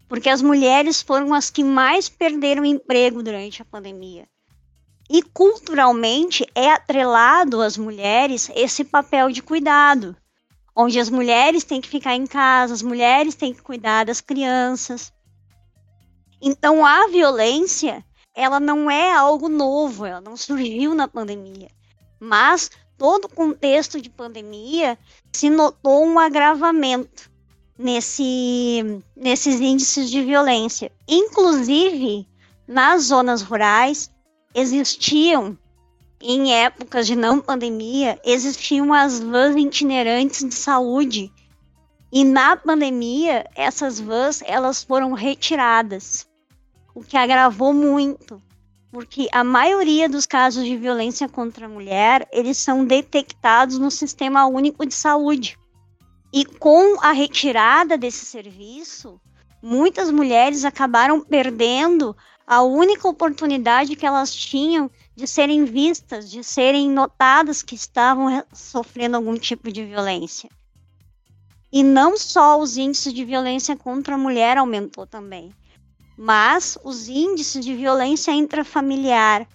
Porque 0.06 0.28
as 0.28 0.42
mulheres 0.42 1.00
foram 1.00 1.32
as 1.32 1.48
que 1.48 1.64
mais 1.64 2.10
perderam 2.10 2.62
emprego 2.62 3.22
durante 3.22 3.62
a 3.62 3.64
pandemia. 3.64 4.28
E 5.08 5.22
culturalmente 5.22 6.44
é 6.54 6.70
atrelado 6.72 7.62
às 7.62 7.76
mulheres 7.76 8.50
esse 8.54 8.84
papel 8.84 9.30
de 9.30 9.42
cuidado, 9.42 10.16
onde 10.74 10.98
as 10.98 11.08
mulheres 11.08 11.64
têm 11.64 11.80
que 11.80 11.88
ficar 11.88 12.14
em 12.14 12.26
casa, 12.26 12.74
as 12.74 12.82
mulheres 12.82 13.34
têm 13.34 13.54
que 13.54 13.62
cuidar 13.62 14.04
das 14.04 14.20
crianças. 14.20 15.12
Então 16.42 16.84
a 16.84 17.06
violência, 17.08 18.04
ela 18.34 18.58
não 18.58 18.90
é 18.90 19.12
algo 19.12 19.48
novo, 19.48 20.04
ela 20.04 20.20
não 20.20 20.36
surgiu 20.36 20.94
na 20.94 21.06
pandemia, 21.06 21.68
mas 22.18 22.70
todo 22.98 23.26
o 23.26 23.34
contexto 23.34 24.00
de 24.00 24.10
pandemia, 24.10 24.98
se 25.32 25.50
notou 25.50 26.04
um 26.04 26.18
agravamento 26.18 27.30
nesse, 27.78 29.02
nesses 29.14 29.60
índices 29.60 30.10
de 30.10 30.22
violência. 30.22 30.90
Inclusive, 31.06 32.26
nas 32.66 33.04
zonas 33.04 33.42
rurais, 33.42 34.10
existiam, 34.56 35.56
em 36.20 36.52
épocas 36.52 37.06
de 37.06 37.14
não 37.14 37.40
pandemia, 37.40 38.18
existiam 38.24 38.92
as 38.92 39.20
vans 39.20 39.54
itinerantes 39.54 40.42
de 40.42 40.54
saúde. 40.54 41.30
E 42.10 42.24
na 42.24 42.56
pandemia, 42.56 43.46
essas 43.54 44.00
vans 44.00 44.42
elas 44.46 44.82
foram 44.82 45.12
retiradas, 45.12 46.26
o 46.94 47.02
que 47.02 47.16
agravou 47.16 47.72
muito 47.72 48.42
porque 48.96 49.28
a 49.30 49.44
maioria 49.44 50.08
dos 50.08 50.24
casos 50.24 50.64
de 50.64 50.74
violência 50.74 51.28
contra 51.28 51.66
a 51.66 51.68
mulher, 51.68 52.26
eles 52.32 52.56
são 52.56 52.82
detectados 52.82 53.78
no 53.78 53.90
Sistema 53.90 54.46
Único 54.46 54.86
de 54.86 54.94
Saúde. 54.94 55.58
E 56.32 56.46
com 56.46 56.98
a 57.02 57.12
retirada 57.12 57.98
desse 57.98 58.24
serviço, 58.24 59.20
muitas 59.62 60.10
mulheres 60.10 60.64
acabaram 60.64 61.20
perdendo 61.20 62.16
a 62.46 62.62
única 62.62 63.08
oportunidade 63.08 63.96
que 63.96 64.06
elas 64.06 64.32
tinham 64.32 64.88
de 65.16 65.26
serem 65.26 65.64
vistas, 65.64 66.30
de 66.30 66.44
serem 66.44 66.88
notadas 66.88 67.62
que 67.62 67.74
estavam 67.74 68.44
sofrendo 68.52 69.16
algum 69.16 69.34
tipo 69.34 69.72
de 69.72 69.84
violência. 69.84 70.48
E 71.72 71.82
não 71.82 72.16
só 72.16 72.60
os 72.60 72.76
índices 72.76 73.12
de 73.12 73.24
violência 73.24 73.76
contra 73.76 74.14
a 74.14 74.18
mulher 74.18 74.56
aumentou 74.56 75.06
também, 75.06 75.52
mas 76.16 76.78
os 76.84 77.08
índices 77.08 77.64
de 77.64 77.74
violência 77.74 78.30
intrafamiliar, 78.30 79.46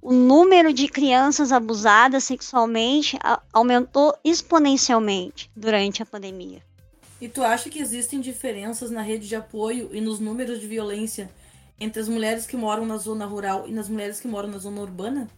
o 0.00 0.12
número 0.12 0.72
de 0.72 0.88
crianças 0.88 1.52
abusadas 1.52 2.24
sexualmente 2.24 3.18
aumentou 3.52 4.16
exponencialmente 4.24 5.50
durante 5.54 6.02
a 6.02 6.06
pandemia. 6.06 6.62
E 7.20 7.28
tu 7.28 7.42
acha 7.42 7.70
que 7.70 7.78
existem 7.78 8.20
diferenças 8.20 8.90
na 8.90 9.02
rede 9.02 9.28
de 9.28 9.36
apoio 9.36 9.90
e 9.92 10.00
nos 10.00 10.20
números 10.20 10.60
de 10.60 10.66
violência 10.66 11.30
entre 11.78 12.00
as 12.00 12.08
mulheres 12.08 12.46
que 12.46 12.56
moram 12.56 12.86
na 12.86 12.96
zona 12.96 13.26
rural 13.26 13.64
e 13.66 13.72
nas 13.72 13.88
mulheres 13.88 14.20
que 14.20 14.28
moram 14.28 14.48
na 14.48 14.58
zona 14.58 14.80
urbana? 14.80 15.28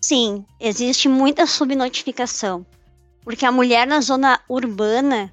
Sim, 0.00 0.44
existe 0.60 1.08
muita 1.08 1.46
subnotificação. 1.46 2.64
Porque 3.24 3.44
a 3.44 3.52
mulher 3.52 3.86
na 3.86 4.00
zona 4.00 4.40
urbana, 4.48 5.32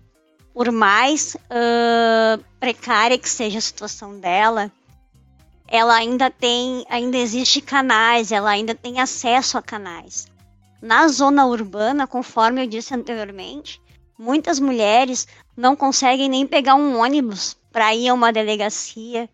por 0.53 0.71
mais 0.71 1.35
uh, 1.35 2.43
precária 2.59 3.17
que 3.17 3.29
seja 3.29 3.59
a 3.59 3.61
situação 3.61 4.19
dela, 4.19 4.71
ela 5.67 5.95
ainda 5.95 6.29
tem, 6.29 6.85
ainda 6.89 7.17
existe 7.17 7.61
canais, 7.61 8.31
ela 8.31 8.49
ainda 8.49 8.75
tem 8.75 8.99
acesso 8.99 9.57
a 9.57 9.61
canais. 9.61 10.27
Na 10.81 11.07
zona 11.07 11.45
urbana, 11.45 12.05
conforme 12.05 12.63
eu 12.63 12.67
disse 12.67 12.93
anteriormente, 12.93 13.81
muitas 14.17 14.59
mulheres 14.59 15.27
não 15.55 15.75
conseguem 15.75 16.29
nem 16.29 16.45
pegar 16.45 16.75
um 16.75 16.99
ônibus 16.99 17.57
para 17.71 17.95
ir 17.95 18.09
a 18.09 18.13
uma 18.13 18.31
delegacia. 18.31 19.29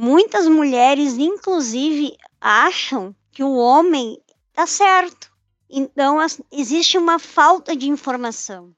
Muitas 0.00 0.46
mulheres, 0.46 1.18
inclusive, 1.18 2.16
acham 2.40 3.12
que 3.32 3.42
o 3.42 3.56
homem 3.56 4.16
está 4.48 4.64
certo. 4.64 5.28
Então, 5.68 6.18
existe 6.52 6.96
uma 6.96 7.18
falta 7.18 7.74
de 7.74 7.88
informação 7.88 8.72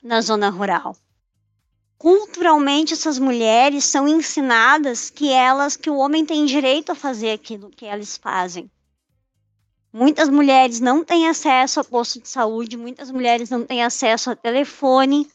na 0.00 0.20
zona 0.20 0.48
rural. 0.48 0.96
Culturalmente, 1.98 2.92
essas 2.92 3.18
mulheres 3.18 3.84
são 3.84 4.06
ensinadas 4.06 5.10
que 5.10 5.28
elas, 5.32 5.76
que 5.76 5.90
o 5.90 5.96
homem 5.96 6.24
tem 6.24 6.46
direito 6.46 6.92
a 6.92 6.94
fazer 6.94 7.32
aquilo 7.32 7.68
que 7.68 7.84
elas 7.84 8.16
fazem. 8.16 8.70
Muitas 9.92 10.28
mulheres 10.28 10.78
não 10.78 11.02
têm 11.02 11.28
acesso 11.28 11.80
a 11.80 11.84
posto 11.84 12.20
de 12.20 12.28
saúde, 12.28 12.76
muitas 12.76 13.10
mulheres 13.10 13.50
não 13.50 13.66
têm 13.66 13.82
acesso 13.82 14.30
a 14.30 14.36
telefone. 14.36 15.28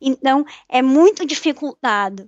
Então, 0.00 0.46
é 0.66 0.80
muito 0.80 1.26
dificultado. 1.26 2.26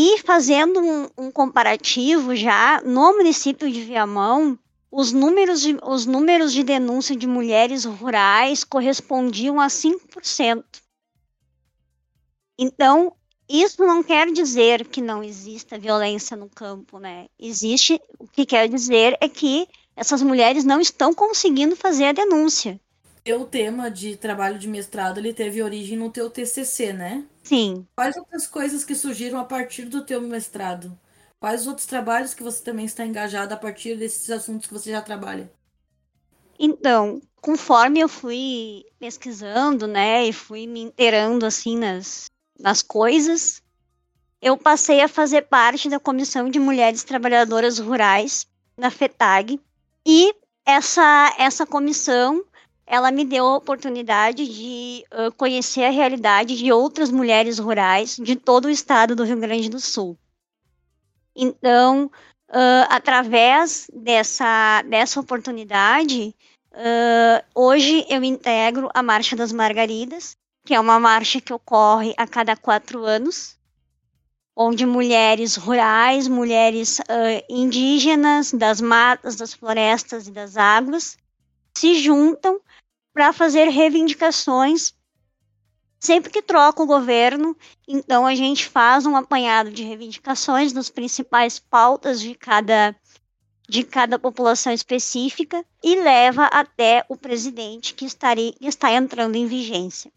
E 0.00 0.18
fazendo 0.18 0.78
um, 0.78 1.08
um 1.18 1.28
comparativo 1.32 2.36
já 2.36 2.80
no 2.82 3.16
município 3.16 3.68
de 3.68 3.82
Viamão, 3.82 4.56
os 4.92 5.10
números 5.10 5.60
de, 5.60 5.76
os 5.82 6.06
números 6.06 6.52
de 6.52 6.62
denúncia 6.62 7.16
de 7.16 7.26
mulheres 7.26 7.84
rurais 7.84 8.62
correspondiam 8.62 9.60
a 9.60 9.66
5%. 9.66 10.62
Então, 12.56 13.12
isso 13.48 13.84
não 13.84 14.00
quer 14.00 14.30
dizer 14.30 14.86
que 14.86 15.02
não 15.02 15.20
exista 15.20 15.76
violência 15.76 16.36
no 16.36 16.48
campo, 16.48 17.00
né? 17.00 17.26
Existe, 17.36 18.00
o 18.20 18.28
que 18.28 18.46
quer 18.46 18.68
dizer 18.68 19.18
é 19.20 19.28
que 19.28 19.66
essas 19.96 20.22
mulheres 20.22 20.62
não 20.62 20.80
estão 20.80 21.12
conseguindo 21.12 21.74
fazer 21.74 22.04
a 22.04 22.12
denúncia. 22.12 22.80
O 23.36 23.44
tema 23.44 23.90
de 23.90 24.16
trabalho 24.16 24.60
de 24.60 24.68
mestrado 24.68 25.18
ele 25.18 25.34
teve 25.34 25.60
origem 25.60 25.98
no 25.98 26.08
teu 26.08 26.30
TCC, 26.30 26.92
né? 26.92 27.24
Sim. 27.48 27.86
Quais 27.96 28.14
outras 28.14 28.46
coisas 28.46 28.84
que 28.84 28.94
surgiram 28.94 29.40
a 29.40 29.44
partir 29.44 29.86
do 29.86 30.04
teu 30.04 30.20
mestrado? 30.20 30.98
Quais 31.40 31.66
outros 31.66 31.86
trabalhos 31.86 32.34
que 32.34 32.42
você 32.42 32.62
também 32.62 32.84
está 32.84 33.06
engajado 33.06 33.54
a 33.54 33.56
partir 33.56 33.96
desses 33.96 34.28
assuntos 34.28 34.66
que 34.66 34.74
você 34.74 34.90
já 34.90 35.00
trabalha? 35.00 35.50
Então, 36.58 37.22
conforme 37.40 38.00
eu 38.00 38.08
fui 38.08 38.84
pesquisando, 38.98 39.86
né, 39.86 40.26
e 40.26 40.32
fui 40.32 40.66
me 40.66 40.82
inteirando 40.82 41.46
assim 41.46 41.78
nas, 41.78 42.26
nas 42.60 42.82
coisas, 42.82 43.62
eu 44.42 44.54
passei 44.58 45.00
a 45.00 45.08
fazer 45.08 45.48
parte 45.48 45.88
da 45.88 45.98
Comissão 45.98 46.50
de 46.50 46.58
Mulheres 46.58 47.02
Trabalhadoras 47.02 47.78
Rurais 47.78 48.46
na 48.76 48.90
FETAG, 48.90 49.58
e 50.06 50.34
essa, 50.66 51.34
essa 51.38 51.64
comissão 51.64 52.44
ela 52.88 53.10
me 53.10 53.22
deu 53.22 53.44
a 53.44 53.56
oportunidade 53.56 54.48
de 54.48 55.04
uh, 55.12 55.30
conhecer 55.32 55.84
a 55.84 55.90
realidade 55.90 56.56
de 56.56 56.72
outras 56.72 57.10
mulheres 57.10 57.58
rurais 57.58 58.16
de 58.16 58.34
todo 58.34 58.64
o 58.64 58.70
estado 58.70 59.14
do 59.14 59.24
Rio 59.24 59.38
Grande 59.38 59.68
do 59.68 59.78
Sul. 59.78 60.18
Então, 61.36 62.10
uh, 62.48 62.86
através 62.88 63.88
dessa, 63.92 64.82
dessa 64.88 65.20
oportunidade, 65.20 66.34
uh, 66.72 67.44
hoje 67.54 68.06
eu 68.08 68.24
integro 68.24 68.88
a 68.94 69.02
Marcha 69.02 69.36
das 69.36 69.52
Margaridas, 69.52 70.34
que 70.64 70.74
é 70.74 70.80
uma 70.80 70.98
marcha 70.98 71.42
que 71.42 71.52
ocorre 71.52 72.14
a 72.16 72.26
cada 72.26 72.56
quatro 72.56 73.04
anos, 73.04 73.58
onde 74.56 74.86
mulheres 74.86 75.56
rurais, 75.56 76.26
mulheres 76.26 77.00
indígenas 77.48 78.52
das 78.52 78.80
matas, 78.80 79.36
das 79.36 79.54
florestas 79.54 80.26
e 80.26 80.32
das 80.32 80.56
águas 80.56 81.16
se 81.78 81.94
juntam 81.94 82.60
para 83.12 83.32
fazer 83.32 83.68
reivindicações. 83.68 84.94
Sempre 86.00 86.30
que 86.30 86.42
troca 86.42 86.82
o 86.82 86.86
governo, 86.86 87.56
então 87.86 88.24
a 88.24 88.34
gente 88.34 88.66
faz 88.66 89.04
um 89.04 89.16
apanhado 89.16 89.70
de 89.70 89.82
reivindicações 89.82 90.72
das 90.72 90.88
principais 90.88 91.58
pautas 91.58 92.20
de 92.20 92.34
cada 92.34 92.94
de 93.68 93.84
cada 93.84 94.18
população 94.18 94.72
específica 94.72 95.62
e 95.84 95.94
leva 95.96 96.46
até 96.46 97.04
o 97.06 97.14
presidente 97.14 97.92
que, 97.92 98.06
estaria, 98.06 98.52
que 98.52 98.66
está 98.66 98.90
entrando 98.90 99.36
em 99.36 99.46
vigência. 99.46 100.10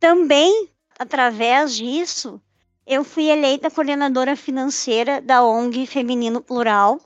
Também, 0.00 0.70
através 0.98 1.76
disso, 1.76 2.40
eu 2.86 3.04
fui 3.04 3.24
eleita 3.24 3.70
coordenadora 3.70 4.34
financeira 4.34 5.20
da 5.20 5.44
ONG 5.44 5.86
Feminino 5.86 6.40
Plural, 6.40 6.98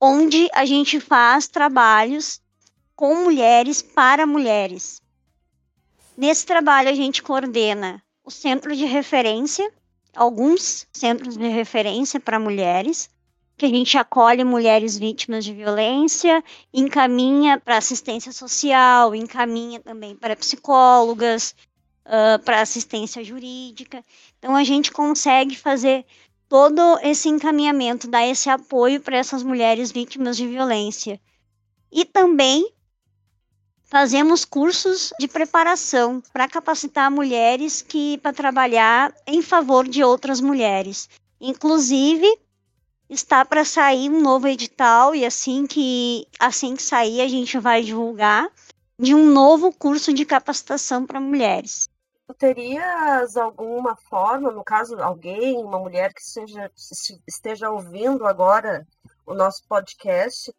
onde 0.00 0.48
a 0.52 0.64
gente 0.64 0.98
faz 0.98 1.46
trabalhos 1.46 2.42
com 3.00 3.14
mulheres 3.24 3.80
para 3.80 4.26
mulheres. 4.26 5.00
Nesse 6.14 6.44
trabalho, 6.44 6.90
a 6.90 6.92
gente 6.92 7.22
coordena 7.22 8.02
o 8.22 8.30
centro 8.30 8.76
de 8.76 8.84
referência, 8.84 9.72
alguns 10.14 10.86
centros 10.92 11.34
de 11.34 11.48
referência 11.48 12.20
para 12.20 12.38
mulheres, 12.38 13.08
que 13.56 13.64
a 13.64 13.70
gente 13.70 13.96
acolhe 13.96 14.44
mulheres 14.44 14.98
vítimas 14.98 15.46
de 15.46 15.54
violência, 15.54 16.44
encaminha 16.74 17.58
para 17.58 17.78
assistência 17.78 18.32
social, 18.32 19.14
encaminha 19.14 19.80
também 19.80 20.14
para 20.14 20.36
psicólogas, 20.36 21.54
uh, 22.04 22.38
para 22.44 22.60
assistência 22.60 23.24
jurídica. 23.24 24.04
Então 24.38 24.54
a 24.54 24.62
gente 24.62 24.92
consegue 24.92 25.56
fazer 25.56 26.04
todo 26.50 26.98
esse 27.02 27.30
encaminhamento, 27.30 28.06
dar 28.06 28.26
esse 28.26 28.50
apoio 28.50 29.00
para 29.00 29.16
essas 29.16 29.42
mulheres 29.42 29.90
vítimas 29.90 30.36
de 30.36 30.46
violência. 30.46 31.18
E 31.90 32.04
também 32.04 32.70
fazemos 33.90 34.44
cursos 34.44 35.12
de 35.18 35.26
preparação 35.26 36.22
para 36.32 36.48
capacitar 36.48 37.10
mulheres 37.10 37.82
que 37.82 38.18
para 38.18 38.32
trabalhar 38.32 39.12
em 39.26 39.42
favor 39.42 39.86
de 39.86 40.04
outras 40.04 40.40
mulheres. 40.40 41.08
Inclusive, 41.40 42.26
está 43.08 43.44
para 43.44 43.64
sair 43.64 44.08
um 44.08 44.20
novo 44.20 44.46
edital 44.46 45.14
e 45.14 45.26
assim 45.26 45.66
que 45.66 46.26
assim 46.38 46.76
que 46.76 46.82
sair 46.82 47.20
a 47.20 47.28
gente 47.28 47.58
vai 47.58 47.82
divulgar 47.82 48.48
de 48.96 49.14
um 49.14 49.26
novo 49.26 49.72
curso 49.72 50.12
de 50.12 50.24
capacitação 50.24 51.04
para 51.04 51.20
mulheres. 51.20 51.88
Terias 52.38 53.36
alguma 53.36 53.96
forma, 54.08 54.52
no 54.52 54.62
caso, 54.62 54.94
alguém, 55.00 55.56
uma 55.56 55.80
mulher 55.80 56.14
que 56.14 56.20
esteja, 56.20 56.70
esteja 57.26 57.70
ouvindo 57.70 58.24
agora 58.24 58.86
o 59.26 59.34
nosso 59.34 59.64
podcast, 59.66 60.54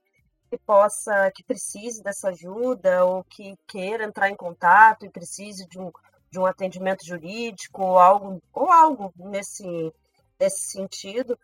que 0.51 0.57
possa, 0.57 1.31
que 1.33 1.43
precise 1.43 2.03
dessa 2.03 2.27
ajuda 2.27 3.05
ou 3.05 3.23
que 3.23 3.55
queira 3.65 4.03
entrar 4.03 4.29
em 4.29 4.35
contato 4.35 5.05
e 5.05 5.09
precise 5.09 5.65
de 5.69 5.79
um, 5.79 5.89
de 6.29 6.37
um 6.37 6.45
atendimento 6.45 7.05
jurídico 7.05 7.81
ou 7.81 7.97
algo, 7.97 8.43
ou 8.51 8.69
algo 8.69 9.13
nesse, 9.15 9.93
nesse 10.37 10.71
sentido, 10.71 11.39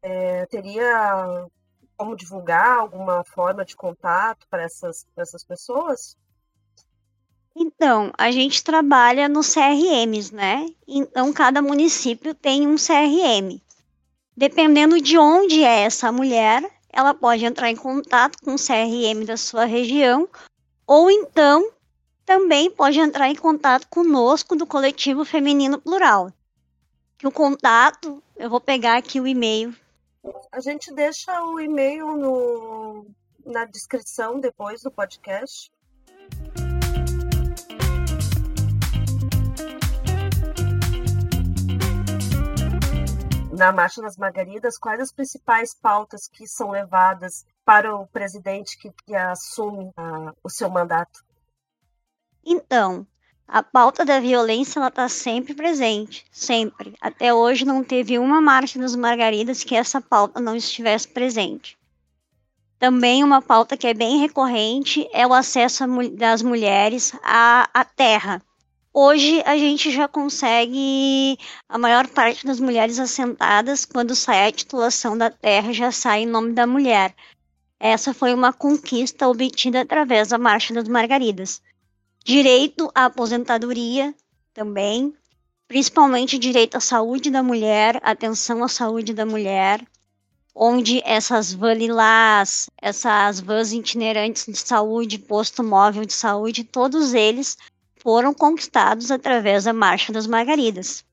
é, 0.00 0.46
teria 0.46 1.48
como 1.96 2.14
divulgar 2.14 2.78
alguma 2.78 3.24
forma 3.24 3.64
de 3.64 3.74
contato 3.74 4.46
para 4.48 4.62
essas, 4.62 5.06
essas 5.16 5.42
pessoas? 5.42 6.16
Então, 7.54 8.12
a 8.16 8.30
gente 8.30 8.62
trabalha 8.62 9.28
nos 9.28 9.52
CRMs, 9.52 10.32
né? 10.32 10.68
Então, 10.86 11.32
cada 11.32 11.60
município 11.60 12.32
tem 12.32 12.66
um 12.66 12.76
CRM. 12.76 13.60
Dependendo 14.36 15.00
de 15.00 15.18
onde 15.18 15.62
é 15.64 15.80
essa 15.80 16.10
mulher, 16.10 16.62
ela 16.92 17.14
pode 17.14 17.44
entrar 17.44 17.70
em 17.70 17.76
contato 17.76 18.38
com 18.44 18.54
o 18.54 18.58
CRM 18.58 19.24
da 19.24 19.36
sua 19.36 19.64
região 19.64 20.28
ou 20.86 21.10
então 21.10 21.72
também 22.24 22.70
pode 22.70 22.98
entrar 23.00 23.28
em 23.28 23.34
contato 23.34 23.88
conosco 23.88 24.54
do 24.54 24.66
coletivo 24.66 25.24
feminino 25.24 25.80
plural. 25.80 26.32
Que 27.18 27.26
o 27.26 27.32
contato, 27.32 28.22
eu 28.36 28.50
vou 28.50 28.60
pegar 28.60 28.96
aqui 28.96 29.20
o 29.20 29.26
e-mail. 29.26 29.74
A 30.50 30.60
gente 30.60 30.92
deixa 30.92 31.42
o 31.44 31.60
e-mail 31.60 32.16
no, 32.16 33.06
na 33.44 33.64
descrição 33.64 34.38
depois 34.38 34.82
do 34.82 34.90
podcast. 34.90 35.70
Na 43.52 43.70
Marcha 43.70 44.00
das 44.00 44.16
Margaridas, 44.16 44.78
quais 44.78 45.00
as 45.00 45.12
principais 45.12 45.74
pautas 45.74 46.26
que 46.26 46.46
são 46.46 46.70
levadas 46.70 47.44
para 47.64 47.94
o 47.94 48.06
presidente 48.06 48.78
que, 48.78 48.90
que 49.04 49.14
assume 49.14 49.84
uh, 49.90 50.34
o 50.42 50.48
seu 50.48 50.70
mandato? 50.70 51.22
Então, 52.44 53.06
a 53.46 53.62
pauta 53.62 54.04
da 54.04 54.18
violência 54.18 54.78
ela 54.78 54.88
está 54.88 55.08
sempre 55.08 55.54
presente, 55.54 56.24
sempre. 56.32 56.94
Até 57.00 57.34
hoje 57.34 57.64
não 57.66 57.84
teve 57.84 58.18
uma 58.18 58.40
marcha 58.40 58.78
das 58.78 58.96
Margaridas 58.96 59.62
que 59.62 59.76
essa 59.76 60.00
pauta 60.00 60.40
não 60.40 60.56
estivesse 60.56 61.06
presente. 61.06 61.78
Também 62.78 63.22
uma 63.22 63.40
pauta 63.40 63.76
que 63.76 63.86
é 63.86 63.94
bem 63.94 64.18
recorrente 64.18 65.06
é 65.12 65.26
o 65.26 65.34
acesso 65.34 65.84
das 66.16 66.42
mulheres 66.42 67.12
à, 67.22 67.68
à 67.72 67.84
terra. 67.84 68.42
Hoje 68.94 69.42
a 69.46 69.56
gente 69.56 69.90
já 69.90 70.06
consegue 70.06 71.38
a 71.66 71.78
maior 71.78 72.06
parte 72.08 72.44
das 72.44 72.60
mulheres 72.60 72.98
assentadas 72.98 73.86
quando 73.86 74.14
sai 74.14 74.46
a 74.46 74.52
titulação 74.52 75.16
da 75.16 75.30
terra 75.30 75.72
já 75.72 75.90
sai 75.90 76.22
em 76.22 76.26
nome 76.26 76.52
da 76.52 76.66
mulher. 76.66 77.14
Essa 77.80 78.12
foi 78.12 78.34
uma 78.34 78.52
conquista 78.52 79.26
obtida 79.26 79.80
através 79.80 80.28
da 80.28 80.36
Marcha 80.36 80.74
das 80.74 80.86
Margaridas 80.88 81.62
direito 82.22 82.90
à 82.94 83.06
aposentadoria 83.06 84.14
também, 84.52 85.14
principalmente 85.66 86.38
direito 86.38 86.76
à 86.76 86.80
saúde 86.80 87.30
da 87.30 87.42
mulher, 87.42 87.98
atenção 88.02 88.62
à 88.62 88.68
saúde 88.68 89.14
da 89.14 89.24
mulher, 89.24 89.84
onde 90.54 91.00
essas 91.04 91.52
vanilás, 91.52 92.68
essas 92.80 93.40
vans 93.40 93.72
itinerantes 93.72 94.44
de 94.46 94.56
saúde, 94.56 95.18
posto 95.18 95.64
móvel 95.64 96.04
de 96.04 96.12
saúde, 96.12 96.62
todos 96.62 97.14
eles 97.14 97.56
foram 98.02 98.34
conquistados 98.34 99.12
através 99.12 99.64
da 99.64 99.72
Marcha 99.72 100.12
das 100.12 100.26
Margaridas, 100.26 101.04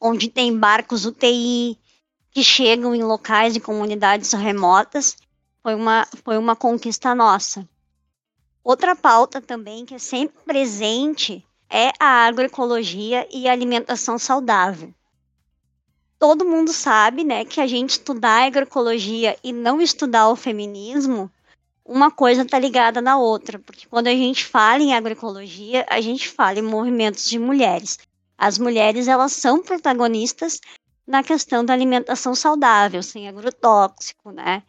onde 0.00 0.28
tem 0.28 0.56
barcos 0.56 1.04
UTI 1.04 1.78
que 2.30 2.42
chegam 2.42 2.94
em 2.94 3.02
locais 3.02 3.54
e 3.54 3.60
comunidades 3.60 4.32
remotas, 4.32 5.16
foi 5.62 5.74
uma, 5.74 6.06
foi 6.24 6.38
uma 6.38 6.56
conquista 6.56 7.14
nossa. 7.14 7.68
Outra 8.64 8.96
pauta 8.96 9.40
também 9.42 9.84
que 9.84 9.94
é 9.94 9.98
sempre 9.98 10.38
presente 10.44 11.44
é 11.68 11.92
a 12.00 12.26
agroecologia 12.26 13.28
e 13.30 13.46
a 13.46 13.52
alimentação 13.52 14.18
saudável. 14.18 14.94
Todo 16.18 16.46
mundo 16.46 16.72
sabe, 16.72 17.22
né, 17.22 17.44
que 17.44 17.60
a 17.60 17.66
gente 17.66 17.90
estudar 17.90 18.46
agroecologia 18.46 19.36
e 19.44 19.52
não 19.52 19.80
estudar 19.80 20.28
o 20.28 20.36
feminismo, 20.36 21.30
uma 21.84 22.10
coisa 22.10 22.42
está 22.42 22.58
ligada 22.58 23.00
na 23.00 23.18
outra, 23.18 23.58
porque 23.58 23.86
quando 23.88 24.06
a 24.06 24.12
gente 24.12 24.44
fala 24.44 24.82
em 24.82 24.94
agroecologia, 24.94 25.84
a 25.88 26.00
gente 26.00 26.28
fala 26.28 26.58
em 26.58 26.62
movimentos 26.62 27.28
de 27.28 27.38
mulheres. 27.38 27.98
As 28.38 28.58
mulheres, 28.58 29.08
elas 29.08 29.32
são 29.32 29.62
protagonistas 29.62 30.60
na 31.06 31.22
questão 31.22 31.64
da 31.64 31.72
alimentação 31.72 32.34
saudável, 32.34 33.02
sem 33.02 33.28
agrotóxico, 33.28 34.30
né? 34.30 34.62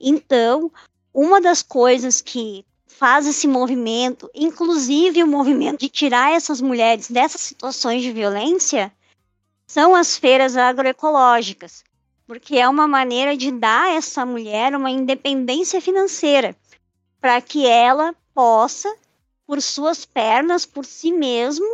Então, 0.00 0.70
uma 1.12 1.40
das 1.40 1.62
coisas 1.62 2.20
que 2.20 2.64
faz 2.86 3.26
esse 3.26 3.48
movimento, 3.48 4.30
inclusive 4.34 5.22
o 5.22 5.26
movimento 5.26 5.80
de 5.80 5.88
tirar 5.88 6.32
essas 6.32 6.60
mulheres 6.60 7.10
dessas 7.10 7.40
situações 7.40 8.02
de 8.02 8.12
violência, 8.12 8.92
são 9.66 9.94
as 9.94 10.16
feiras 10.16 10.56
agroecológicas, 10.56 11.84
porque 12.30 12.58
é 12.58 12.68
uma 12.68 12.86
maneira 12.86 13.36
de 13.36 13.50
dar 13.50 13.88
a 13.88 13.94
essa 13.94 14.24
mulher 14.24 14.72
uma 14.76 14.88
independência 14.88 15.80
financeira, 15.80 16.56
para 17.20 17.40
que 17.40 17.66
ela 17.66 18.14
possa, 18.32 18.88
por 19.44 19.60
suas 19.60 20.04
pernas, 20.04 20.64
por 20.64 20.84
si 20.84 21.10
mesmo, 21.10 21.66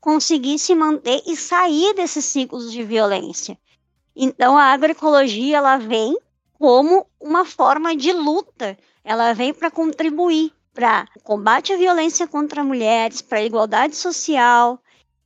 conseguir 0.00 0.58
se 0.58 0.74
manter 0.74 1.22
e 1.26 1.36
sair 1.36 1.92
desses 1.92 2.24
ciclos 2.24 2.72
de 2.72 2.82
violência. 2.82 3.58
Então 4.16 4.56
a 4.56 4.72
agroecologia 4.72 5.58
ela 5.58 5.76
vem 5.76 6.16
como 6.54 7.06
uma 7.20 7.44
forma 7.44 7.94
de 7.94 8.10
luta, 8.10 8.78
ela 9.04 9.34
vem 9.34 9.52
para 9.52 9.70
contribuir 9.70 10.54
para 10.72 11.06
o 11.16 11.20
combate 11.20 11.74
à 11.74 11.76
violência 11.76 12.26
contra 12.26 12.64
mulheres, 12.64 13.20
para 13.20 13.40
a 13.40 13.44
igualdade 13.44 13.94
social 13.94 14.82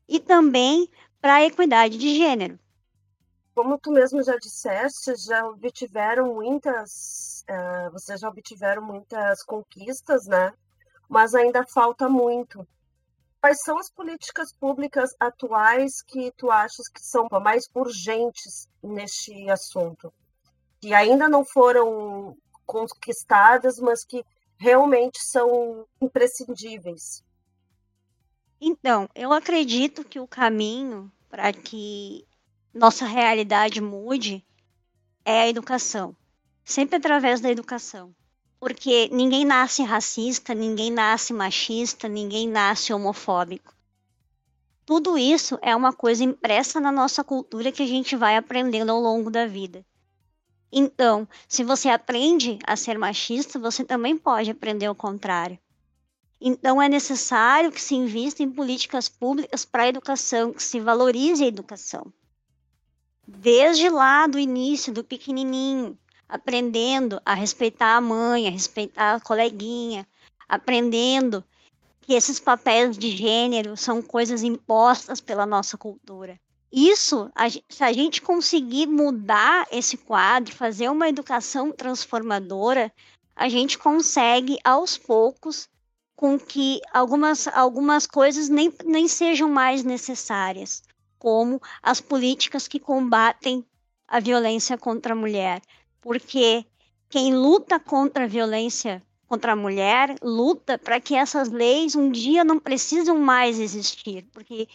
e 0.09 0.19
também 0.19 0.89
para 1.21 1.35
a 1.35 1.45
equidade 1.45 1.97
de 1.97 2.17
gênero. 2.17 2.59
Como 3.55 3.79
tu 3.79 3.91
mesmo 3.91 4.23
já 4.23 4.37
disseste, 4.37 5.15
já 5.17 5.47
obtiveram 5.47 6.35
muitas, 6.35 7.45
uh, 7.51 7.91
vocês 7.93 8.21
já 8.21 8.29
obtiveram 8.29 8.83
muitas 8.83 9.43
conquistas, 9.43 10.27
né? 10.27 10.53
Mas 11.09 11.35
ainda 11.35 11.67
falta 11.67 12.09
muito. 12.09 12.67
Quais 13.41 13.61
são 13.63 13.77
as 13.79 13.91
políticas 13.91 14.53
públicas 14.55 15.11
atuais 15.19 16.01
que 16.01 16.33
tu 16.37 16.51
achas 16.51 16.89
que 16.89 17.03
são 17.03 17.29
mais 17.43 17.69
urgentes 17.75 18.69
neste 18.83 19.51
assunto? 19.51 20.13
Que 20.81 20.95
ainda 20.95 21.29
não 21.29 21.45
foram 21.45 22.37
conquistadas, 22.65 23.79
mas 23.79 24.05
que 24.05 24.25
realmente 24.57 25.19
são 25.21 25.85
imprescindíveis? 26.01 27.23
Então, 28.61 29.09
eu 29.15 29.33
acredito 29.33 30.05
que 30.05 30.21
o 30.21 30.27
caminho 30.27 31.11
para 31.29 31.53
que 31.53 32.25
nossa 32.75 33.05
realidade 33.05 33.83
mude 33.83 34.43
é 35.25 35.43
a 35.43 35.49
educação. 35.49 36.17
Sempre 36.65 36.97
através 36.97 37.41
da 37.41 37.51
educação. 37.51 38.15
Porque 38.59 39.11
ninguém 39.13 39.45
nasce 39.45 39.83
racista, 39.83 40.55
ninguém 40.55 40.91
nasce 40.91 41.35
machista, 41.35 42.09
ninguém 42.09 42.49
nasce 42.49 42.93
homofóbico. 42.93 43.75
Tudo 44.87 45.19
isso 45.19 45.59
é 45.61 45.77
uma 45.77 45.93
coisa 45.93 46.25
impressa 46.25 46.81
na 46.81 46.91
nossa 46.91 47.23
cultura 47.23 47.71
que 47.71 47.83
a 47.83 47.87
gente 47.87 48.17
vai 48.17 48.37
aprendendo 48.37 48.91
ao 48.91 49.01
longo 49.01 49.31
da 49.31 49.47
vida. 49.47 49.85
Então, 50.73 51.29
se 51.47 51.63
você 51.63 51.91
aprende 51.91 52.59
a 52.67 52.75
ser 52.75 52.99
machista, 52.99 53.59
você 53.59 53.85
também 53.85 54.17
pode 54.17 54.51
aprender 54.51 54.89
o 54.89 54.95
contrário. 54.95 55.59
Então, 56.41 56.81
é 56.81 56.89
necessário 56.89 57.71
que 57.71 57.81
se 57.81 57.95
invista 57.95 58.43
em 58.43 58.51
políticas 58.51 59.09
públicas 59.09 59.65
para 59.65 59.83
a 59.83 59.89
educação, 59.89 60.53
que 60.53 60.63
se 60.63 60.81
valorize 60.81 61.45
a 61.45 61.47
educação. 61.47 62.13
Desde 63.39 63.89
lá 63.89 64.27
do 64.27 64.39
início, 64.39 64.93
do 64.93 65.03
pequenininho, 65.03 65.99
aprendendo 66.29 67.21
a 67.25 67.35
respeitar 67.35 67.97
a 67.97 68.01
mãe, 68.01 68.47
a 68.47 68.51
respeitar 68.51 69.15
a 69.15 69.21
coleguinha, 69.21 70.07
aprendendo 70.49 71.45
que 72.01 72.15
esses 72.15 72.39
papéis 72.39 72.97
de 72.97 73.17
gênero 73.17 73.77
são 73.77 74.03
coisas 74.03 74.43
impostas 74.43 75.21
pela 75.21 75.47
nossa 75.47 75.77
cultura. 75.77 76.39
Isso, 76.71 77.31
a, 77.35 77.51
se 77.51 77.85
a 77.85 77.93
gente 77.93 78.23
conseguir 78.23 78.87
mudar 78.87 79.67
esse 79.71 79.97
quadro, 79.97 80.55
fazer 80.55 80.89
uma 80.89 81.09
educação 81.09 81.71
transformadora, 81.71 82.93
a 83.37 83.49
gente 83.49 83.79
consegue 83.79 84.59
aos 84.65 84.97
poucos 84.97 85.69
com 86.17 86.39
que 86.39 86.81
algumas, 86.93 87.49
algumas 87.49 88.07
coisas 88.07 88.49
nem, 88.49 88.73
nem 88.85 89.09
sejam 89.09 89.49
mais 89.49 89.83
necessárias, 89.83 90.83
como 91.23 91.63
as 91.81 92.01
políticas 92.01 92.67
que 92.67 92.81
combatem 92.81 93.65
a 94.09 94.19
violência 94.19 94.77
contra 94.77 95.13
a 95.13 95.17
mulher. 95.17 95.63
Porque 96.01 96.67
quem 97.09 97.33
luta 97.33 97.79
contra 97.79 98.25
a 98.25 98.27
violência 98.27 99.01
contra 99.29 99.53
a 99.53 99.57
mulher 99.57 100.17
luta 100.21 100.77
para 100.77 101.01
que 101.01 101.15
essas 101.15 101.49
leis 101.49 101.95
um 101.95 102.11
dia 102.11 102.43
não 102.43 102.59
precisam 102.59 103.17
mais 103.17 103.61
existir, 103.61 104.27
porque 104.33 104.67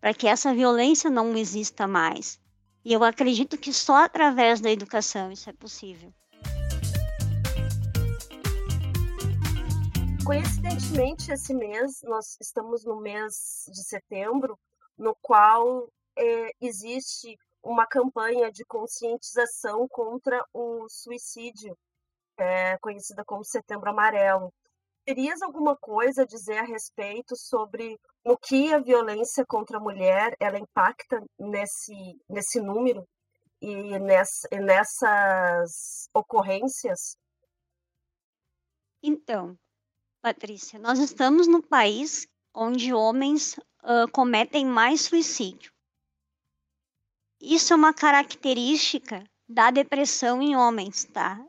para 0.00 0.12
que 0.12 0.26
essa 0.26 0.52
violência 0.52 1.08
não 1.08 1.36
exista 1.36 1.86
mais. 1.86 2.40
E 2.84 2.92
eu 2.92 3.04
acredito 3.04 3.56
que 3.56 3.72
só 3.72 4.04
através 4.04 4.60
da 4.60 4.72
educação 4.72 5.30
isso 5.30 5.48
é 5.48 5.52
possível. 5.52 6.12
Coincidentemente, 10.24 11.30
esse 11.30 11.54
mês, 11.54 12.00
nós 12.02 12.36
estamos 12.40 12.84
no 12.84 13.00
mês 13.00 13.66
de 13.72 13.82
setembro, 13.84 14.58
no 14.96 15.14
qual 15.20 15.88
é, 16.16 16.50
existe 16.60 17.38
uma 17.62 17.86
campanha 17.86 18.52
de 18.52 18.64
conscientização 18.64 19.88
contra 19.88 20.44
o 20.52 20.86
suicídio, 20.88 21.76
é, 22.36 22.76
conhecida 22.78 23.24
como 23.24 23.44
Setembro 23.44 23.90
Amarelo. 23.90 24.52
Terias 25.04 25.42
alguma 25.42 25.76
coisa 25.76 26.22
a 26.22 26.26
dizer 26.26 26.58
a 26.58 26.64
respeito 26.64 27.36
sobre 27.36 27.98
no 28.24 28.38
que 28.38 28.72
a 28.72 28.78
violência 28.78 29.44
contra 29.46 29.78
a 29.78 29.80
mulher 29.80 30.34
ela 30.40 30.58
impacta 30.58 31.22
nesse, 31.38 32.18
nesse 32.28 32.60
número 32.60 33.06
e 33.60 33.98
nessa, 33.98 34.48
nessas 34.52 36.08
ocorrências? 36.14 37.16
Então, 39.02 39.58
Patrícia, 40.22 40.78
nós 40.78 40.98
estamos 40.98 41.46
no 41.46 41.62
país 41.62 42.26
onde 42.54 42.94
homens 42.94 43.58
uh, 43.84 44.10
cometem 44.10 44.66
mais 44.66 45.02
suicídio. 45.02 45.72
Isso 47.40 47.72
é 47.72 47.76
uma 47.76 47.92
característica 47.92 49.22
da 49.48 49.70
depressão 49.70 50.40
em 50.40 50.56
homens, 50.56 51.04
tá? 51.04 51.44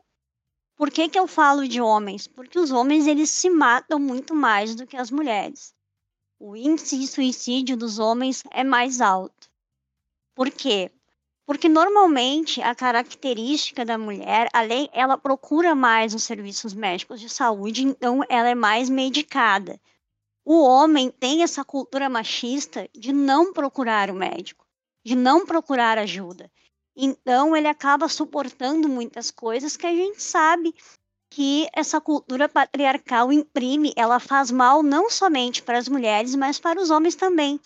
Por 0.76 0.90
que, 0.90 1.08
que 1.08 1.18
eu 1.18 1.26
falo 1.26 1.66
de 1.66 1.80
homens? 1.80 2.26
Porque 2.28 2.58
os 2.58 2.70
homens 2.70 3.06
eles 3.06 3.30
se 3.30 3.48
matam 3.48 3.98
muito 3.98 4.34
mais 4.34 4.74
do 4.74 4.86
que 4.86 4.96
as 4.96 5.10
mulheres. 5.10 5.74
O 6.38 6.54
índice 6.54 6.98
de 6.98 7.06
suicídio 7.06 7.78
dos 7.78 7.98
homens 7.98 8.44
é 8.50 8.62
mais 8.62 9.00
alto. 9.00 9.48
Por 10.34 10.50
quê? 10.50 10.92
Porque 11.46 11.66
normalmente 11.66 12.60
a 12.60 12.74
característica 12.74 13.86
da 13.86 13.96
mulher, 13.96 14.48
além 14.52 14.90
ela 14.92 15.16
procura 15.16 15.74
mais 15.74 16.12
os 16.12 16.24
serviços 16.24 16.74
médicos 16.74 17.20
de 17.20 17.30
saúde, 17.30 17.84
então 17.84 18.20
ela 18.28 18.50
é 18.50 18.54
mais 18.54 18.90
medicada. 18.90 19.80
O 20.48 20.62
homem 20.62 21.10
tem 21.10 21.42
essa 21.42 21.64
cultura 21.64 22.08
machista 22.08 22.88
de 22.94 23.12
não 23.12 23.52
procurar 23.52 24.12
o 24.12 24.14
médico, 24.14 24.64
de 25.04 25.16
não 25.16 25.44
procurar 25.44 25.98
ajuda. 25.98 26.48
Então 26.96 27.56
ele 27.56 27.66
acaba 27.66 28.08
suportando 28.08 28.88
muitas 28.88 29.32
coisas 29.32 29.76
que 29.76 29.84
a 29.84 29.92
gente 29.92 30.22
sabe 30.22 30.72
que 31.28 31.66
essa 31.72 32.00
cultura 32.00 32.48
patriarcal 32.48 33.32
imprime, 33.32 33.92
ela 33.96 34.20
faz 34.20 34.52
mal 34.52 34.84
não 34.84 35.10
somente 35.10 35.64
para 35.64 35.78
as 35.78 35.88
mulheres, 35.88 36.36
mas 36.36 36.60
para 36.60 36.80
os 36.80 36.90
homens 36.90 37.16
também. 37.16 37.60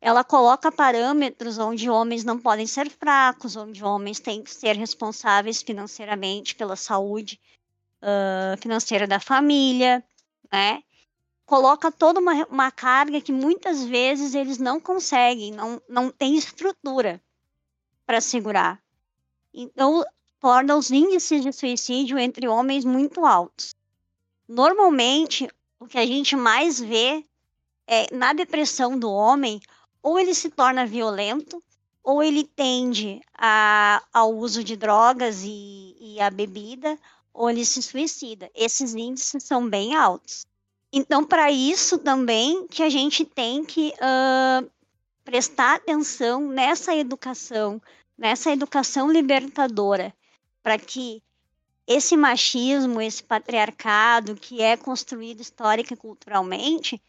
Ela 0.00 0.24
coloca 0.24 0.72
parâmetros 0.72 1.58
onde 1.58 1.90
homens 1.90 2.24
não 2.24 2.38
podem 2.38 2.66
ser 2.66 2.88
fracos, 2.88 3.54
onde 3.54 3.84
homens 3.84 4.18
têm 4.18 4.42
que 4.42 4.50
ser 4.50 4.76
responsáveis 4.76 5.60
financeiramente 5.60 6.54
pela 6.54 6.74
saúde 6.74 7.38
uh, 8.02 8.56
financeira 8.62 9.06
da 9.06 9.20
família, 9.20 10.02
né? 10.50 10.82
Coloca 11.44 11.90
toda 11.90 12.20
uma, 12.20 12.46
uma 12.46 12.70
carga 12.70 13.20
que 13.20 13.32
muitas 13.32 13.82
vezes 13.84 14.34
eles 14.34 14.58
não 14.58 14.80
conseguem, 14.80 15.52
não, 15.52 15.82
não 15.88 16.10
têm 16.10 16.36
estrutura 16.36 17.22
para 18.06 18.20
segurar. 18.20 18.82
Então, 19.52 20.04
torna 20.40 20.76
os 20.76 20.90
índices 20.90 21.42
de 21.42 21.52
suicídio 21.52 22.18
entre 22.18 22.48
homens 22.48 22.84
muito 22.84 23.24
altos. 23.24 23.74
Normalmente, 24.48 25.48
o 25.78 25.86
que 25.86 25.98
a 25.98 26.06
gente 26.06 26.34
mais 26.34 26.80
vê 26.80 27.24
é 27.86 28.14
na 28.14 28.32
depressão 28.32 28.98
do 28.98 29.10
homem, 29.10 29.60
ou 30.02 30.18
ele 30.18 30.34
se 30.34 30.50
torna 30.50 30.86
violento, 30.86 31.62
ou 32.02 32.22
ele 32.22 32.44
tende 32.44 33.20
a, 33.34 34.02
ao 34.12 34.34
uso 34.34 34.64
de 34.64 34.76
drogas 34.76 35.42
e, 35.44 35.96
e 36.00 36.30
bebida, 36.30 36.98
ou 37.32 37.48
ele 37.48 37.64
se 37.64 37.82
suicida. 37.82 38.50
Esses 38.54 38.94
índices 38.94 39.44
são 39.44 39.68
bem 39.68 39.94
altos. 39.94 40.44
Então, 40.92 41.24
para 41.24 41.50
isso 41.50 41.98
também 41.98 42.66
que 42.66 42.82
a 42.82 42.90
gente 42.90 43.24
tem 43.24 43.64
que 43.64 43.94
uh, 43.96 44.70
prestar 45.24 45.76
atenção 45.76 46.46
nessa 46.46 46.94
educação, 46.94 47.80
nessa 48.16 48.50
educação 48.50 49.10
libertadora, 49.10 50.12
para 50.62 50.78
que 50.78 51.22
esse 51.86 52.16
machismo, 52.16 53.00
esse 53.00 53.22
patriarcado 53.22 54.34
que 54.34 54.60
é 54.60 54.76
construído 54.76 55.40
histórica 55.40 55.94
e 55.94 55.96
culturalmente, 55.96 57.00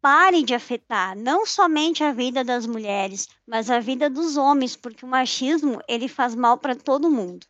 pare 0.00 0.42
de 0.42 0.54
afetar 0.54 1.16
não 1.16 1.44
somente 1.44 2.02
a 2.02 2.12
vida 2.12 2.42
das 2.42 2.66
mulheres, 2.66 3.28
mas 3.46 3.70
a 3.70 3.78
vida 3.78 4.08
dos 4.08 4.36
homens, 4.36 4.74
porque 4.74 5.04
o 5.04 5.08
machismo 5.08 5.80
ele 5.86 6.08
faz 6.08 6.34
mal 6.34 6.56
para 6.56 6.74
todo 6.74 7.10
mundo. 7.10 7.46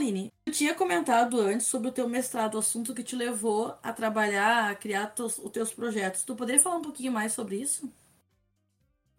Oline, 0.00 0.32
eu 0.46 0.52
tinha 0.52 0.74
comentado 0.74 1.38
antes 1.38 1.66
sobre 1.66 1.90
o 1.90 1.92
teu 1.92 2.08
mestrado, 2.08 2.54
o 2.54 2.58
assunto 2.58 2.94
que 2.94 3.02
te 3.02 3.14
levou 3.14 3.76
a 3.82 3.92
trabalhar, 3.92 4.70
a 4.70 4.74
criar 4.74 5.12
os 5.18 5.36
teus 5.52 5.74
projetos. 5.74 6.22
Tu 6.22 6.34
poderia 6.34 6.60
falar 6.60 6.76
um 6.76 6.82
pouquinho 6.82 7.12
mais 7.12 7.34
sobre 7.34 7.56
isso? 7.56 7.92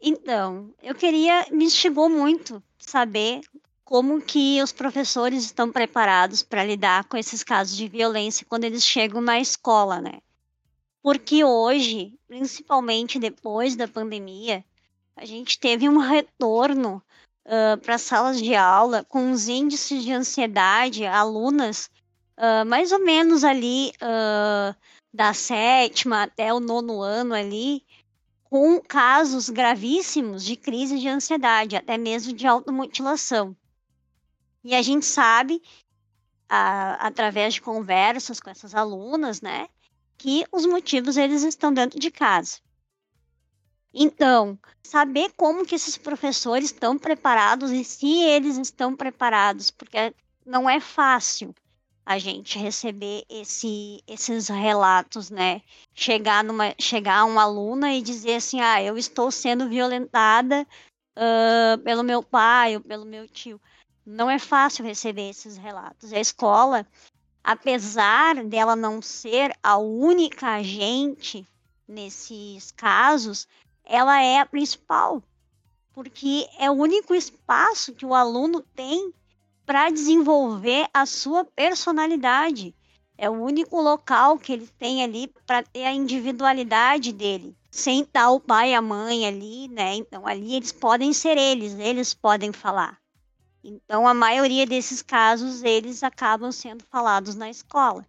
Então, 0.02 0.74
eu 0.82 0.96
queria, 0.96 1.46
me 1.52 1.66
instigou 1.66 2.10
muito 2.10 2.64
saber 2.80 3.42
como 3.86 4.20
que 4.20 4.60
os 4.64 4.72
professores 4.72 5.44
estão 5.44 5.72
preparados 5.72 6.42
para 6.42 6.66
lidar 6.66 7.04
com 7.04 7.16
esses 7.16 7.44
casos 7.44 7.78
de 7.78 7.88
violência 7.88 8.48
quando 8.50 8.64
eles 8.64 8.84
chegam 8.84 9.22
na 9.22 9.40
escola, 9.40 10.02
né? 10.02 10.20
Porque 11.04 11.44
hoje, 11.44 12.18
principalmente 12.28 13.20
depois 13.20 13.76
da 13.76 13.88
pandemia, 13.88 14.66
a 15.16 15.26
gente 15.26 15.60
teve 15.60 15.88
um 15.88 16.00
retorno 16.00 17.04
uh, 17.46 17.78
para 17.82 17.98
salas 17.98 18.42
de 18.42 18.56
aula 18.56 19.04
com 19.04 19.32
os 19.32 19.48
índices 19.48 20.04
de 20.04 20.12
ansiedade, 20.12 21.06
alunas 21.06 21.90
uh, 22.38 22.66
mais 22.66 22.92
ou 22.92 23.00
menos 23.00 23.44
ali 23.44 23.92
uh, 24.02 24.76
da 25.14 25.34
sétima 25.34 26.24
até 26.24 26.54
o 26.54 26.60
nono 26.60 27.02
ano 27.02 27.34
ali, 27.34 27.84
com 28.44 28.82
casos 28.82 29.50
gravíssimos 29.50 30.44
de 30.44 30.56
crise 30.56 31.00
de 31.00 31.08
ansiedade, 31.08 31.76
até 31.76 31.98
mesmo 31.98 32.34
de 32.34 32.46
automutilação. 32.46 33.56
E 34.64 34.76
a 34.76 34.82
gente 34.82 35.06
sabe, 35.06 35.62
a, 36.50 37.08
através 37.08 37.54
de 37.56 37.62
conversas 37.62 38.40
com 38.40 38.50
essas 38.50 38.76
alunas, 38.76 39.42
né, 39.42 39.68
que 40.18 40.46
os 40.52 40.66
motivos 40.66 41.18
eles 41.18 41.44
estão 41.44 41.74
dentro 41.74 42.00
de 42.00 42.12
casa. 42.12 42.60
Então, 43.94 44.58
saber 44.84 45.32
como 45.36 45.66
que 45.66 45.76
esses 45.76 45.98
professores 45.98 46.66
estão 46.66 46.98
preparados 46.98 47.72
e 47.72 47.84
se 47.84 48.24
eles 48.24 48.58
estão 48.58 48.96
preparados, 48.96 49.70
porque 49.72 50.14
não 50.46 50.70
é 50.70 50.80
fácil 50.80 51.54
a 52.06 52.18
gente 52.18 52.58
receber 52.58 53.24
esse, 53.30 54.02
esses 54.08 54.48
relatos, 54.48 55.30
né? 55.30 55.62
Chegar 55.94 56.44
numa, 56.44 56.74
chegar 56.80 57.26
uma 57.26 57.44
aluna 57.44 57.94
e 57.94 58.02
dizer 58.02 58.36
assim, 58.36 58.60
ah, 58.60 58.82
eu 58.82 58.98
estou 58.98 59.30
sendo 59.30 59.70
violentada 59.70 60.66
uh, 61.16 61.78
pelo 61.84 62.04
meu 62.04 62.24
pai 62.24 62.76
ou 62.76 62.82
pelo 62.82 63.06
meu 63.06 63.28
tio 63.28 63.62
não 64.06 64.30
é 64.30 64.40
fácil 64.40 64.86
receber 64.86 65.30
esses 65.30 65.58
relatos. 65.58 66.12
A 66.12 66.20
escola, 66.20 66.86
apesar 67.44 68.44
dela 68.44 68.76
não 68.76 69.02
ser 69.02 69.54
a 69.62 69.78
única 69.78 70.56
agente 70.56 71.48
nesses 71.88 72.72
casos, 72.72 73.48
ela 73.92 74.22
é 74.22 74.40
a 74.40 74.46
principal, 74.46 75.22
porque 75.94 76.48
é 76.58 76.72
o 76.72 76.76
único 76.76 77.14
espaço 77.14 77.94
que 77.94 78.06
o 78.06 78.16
aluno 78.16 78.62
tem 78.74 79.14
para 79.66 79.90
desenvolver 79.90 80.88
a 80.94 81.06
sua 81.06 81.44
personalidade. 81.44 82.74
É 83.18 83.30
o 83.30 83.34
único 83.34 83.82
local 83.82 84.40
que 84.40 84.54
ele 84.54 84.68
tem 84.80 85.04
ali 85.04 85.28
para 85.46 85.62
ter 85.62 85.84
a 85.84 85.92
individualidade 85.92 87.12
dele. 87.12 87.56
Sem 87.70 88.02
estar 88.02 88.30
o 88.32 88.40
pai 88.40 88.72
e 88.72 88.76
a 88.76 88.82
mãe 88.82 89.28
ali, 89.28 89.68
né? 89.68 89.96
Então 89.96 90.26
ali 90.26 90.56
eles 90.56 90.72
podem 90.72 91.12
ser 91.12 91.38
eles, 91.38 91.74
eles 91.74 92.14
podem 92.14 92.54
falar. 92.54 92.98
Então, 93.64 94.08
a 94.08 94.14
maioria 94.14 94.66
desses 94.66 95.02
casos, 95.04 95.62
eles 95.62 96.02
acabam 96.02 96.52
sendo 96.52 96.84
falados 96.90 97.36
na 97.36 97.50
escola. 97.50 98.06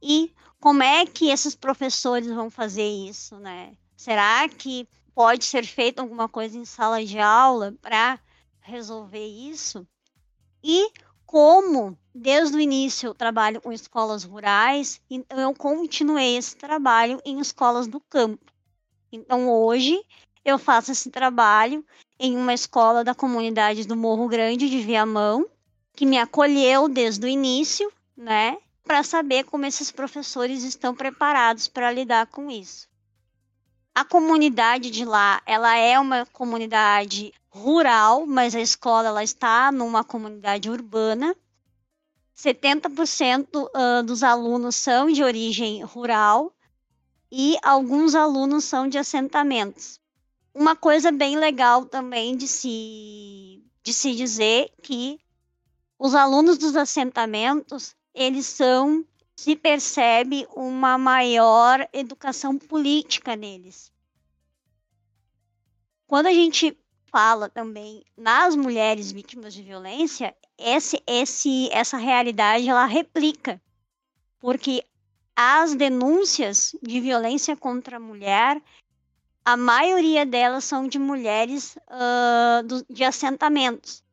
E 0.00 0.32
como 0.60 0.82
é 0.82 1.04
que 1.04 1.30
esses 1.30 1.56
professores 1.56 2.28
vão 2.28 2.48
fazer 2.48 2.86
isso, 2.86 3.36
né? 3.38 3.76
Será 4.02 4.48
que 4.48 4.88
pode 5.14 5.44
ser 5.44 5.64
feita 5.64 6.02
alguma 6.02 6.28
coisa 6.28 6.58
em 6.58 6.64
sala 6.64 7.04
de 7.04 7.20
aula 7.20 7.72
para 7.80 8.18
resolver 8.60 9.24
isso? 9.24 9.86
E 10.60 10.90
como 11.24 11.96
desde 12.12 12.56
o 12.56 12.60
início 12.60 13.06
eu 13.06 13.14
trabalho 13.14 13.60
com 13.60 13.72
escolas 13.72 14.24
rurais, 14.24 15.00
então 15.08 15.38
eu 15.38 15.54
continuei 15.54 16.36
esse 16.36 16.56
trabalho 16.56 17.22
em 17.24 17.38
escolas 17.38 17.86
do 17.86 18.00
campo. 18.00 18.52
Então 19.12 19.48
hoje 19.48 20.04
eu 20.44 20.58
faço 20.58 20.90
esse 20.90 21.08
trabalho 21.08 21.86
em 22.18 22.36
uma 22.36 22.54
escola 22.54 23.04
da 23.04 23.14
comunidade 23.14 23.86
do 23.86 23.94
Morro 23.94 24.26
Grande 24.26 24.68
de 24.68 24.80
Viamão, 24.80 25.48
que 25.94 26.04
me 26.04 26.18
acolheu 26.18 26.88
desde 26.88 27.24
o 27.24 27.28
início, 27.28 27.88
né, 28.16 28.58
para 28.82 29.04
saber 29.04 29.44
como 29.44 29.64
esses 29.64 29.92
professores 29.92 30.64
estão 30.64 30.92
preparados 30.92 31.68
para 31.68 31.92
lidar 31.92 32.26
com 32.26 32.50
isso. 32.50 32.90
A 33.94 34.04
comunidade 34.04 34.90
de 34.90 35.04
lá, 35.04 35.42
ela 35.44 35.76
é 35.76 35.98
uma 35.98 36.24
comunidade 36.26 37.32
rural, 37.50 38.26
mas 38.26 38.54
a 38.54 38.60
escola 38.60 39.08
ela 39.08 39.22
está 39.22 39.70
numa 39.70 40.02
comunidade 40.02 40.70
urbana. 40.70 41.36
70% 42.34 44.02
dos 44.04 44.22
alunos 44.22 44.76
são 44.76 45.12
de 45.12 45.22
origem 45.22 45.82
rural 45.82 46.52
e 47.30 47.56
alguns 47.62 48.14
alunos 48.14 48.64
são 48.64 48.88
de 48.88 48.98
assentamentos. 48.98 50.00
Uma 50.54 50.74
coisa 50.74 51.12
bem 51.12 51.36
legal 51.36 51.84
também 51.84 52.36
de 52.36 52.48
se, 52.48 53.62
de 53.82 53.92
se 53.92 54.14
dizer 54.14 54.70
que 54.82 55.20
os 55.98 56.14
alunos 56.14 56.58
dos 56.58 56.74
assentamentos, 56.76 57.94
eles 58.14 58.46
são, 58.46 59.04
se 59.36 59.56
percebe 59.56 60.46
uma 60.54 60.96
maior 60.98 61.88
educação 61.92 62.58
política 62.58 63.34
neles. 63.34 63.92
Quando 66.06 66.26
a 66.26 66.32
gente 66.32 66.76
fala 67.10 67.48
também 67.48 68.04
nas 68.16 68.54
mulheres 68.56 69.10
vítimas 69.12 69.52
de 69.54 69.62
violência, 69.62 70.34
esse, 70.58 71.02
esse, 71.06 71.68
essa 71.72 71.96
realidade 71.96 72.68
ela 72.68 72.86
replica, 72.86 73.60
porque 74.38 74.84
as 75.34 75.74
denúncias 75.74 76.74
de 76.82 77.00
violência 77.00 77.56
contra 77.56 77.96
a 77.96 78.00
mulher, 78.00 78.62
a 79.44 79.56
maioria 79.56 80.24
delas 80.24 80.64
são 80.64 80.86
de 80.86 80.98
mulheres 80.98 81.76
uh, 81.88 82.62
do, 82.66 82.84
de 82.88 83.04
assentamentos. 83.04 84.04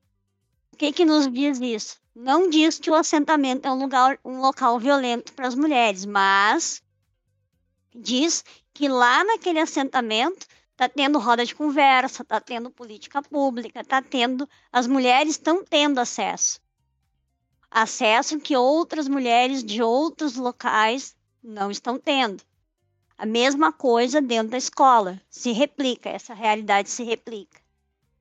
O 0.73 0.77
que, 0.77 0.91
que 0.91 1.05
nos 1.05 1.31
diz 1.31 1.59
isso? 1.59 1.99
Não 2.21 2.49
diz 2.49 2.77
que 2.77 2.91
o 2.91 2.95
assentamento 2.95 3.65
é 3.65 3.71
um, 3.71 3.79
lugar, 3.79 4.19
um 4.25 4.41
local 4.41 4.77
violento 4.77 5.31
para 5.31 5.47
as 5.47 5.55
mulheres, 5.55 6.03
mas 6.03 6.83
diz 7.95 8.43
que 8.73 8.89
lá 8.89 9.23
naquele 9.23 9.57
assentamento 9.57 10.45
está 10.71 10.89
tendo 10.89 11.17
roda 11.17 11.45
de 11.45 11.55
conversa, 11.55 12.21
está 12.21 12.41
tendo 12.41 12.69
política 12.69 13.21
pública, 13.21 13.79
está 13.79 14.01
tendo. 14.01 14.49
As 14.69 14.85
mulheres 14.85 15.31
estão 15.31 15.63
tendo 15.63 15.97
acesso. 15.97 16.59
Acesso 17.71 18.37
que 18.37 18.57
outras 18.57 19.07
mulheres 19.07 19.63
de 19.63 19.81
outros 19.81 20.35
locais 20.35 21.15
não 21.41 21.71
estão 21.71 21.97
tendo. 21.97 22.43
A 23.17 23.25
mesma 23.25 23.71
coisa 23.71 24.21
dentro 24.21 24.51
da 24.51 24.57
escola, 24.57 25.21
se 25.29 25.53
replica, 25.53 26.09
essa 26.09 26.33
realidade 26.33 26.89
se 26.89 27.01
replica. 27.01 27.61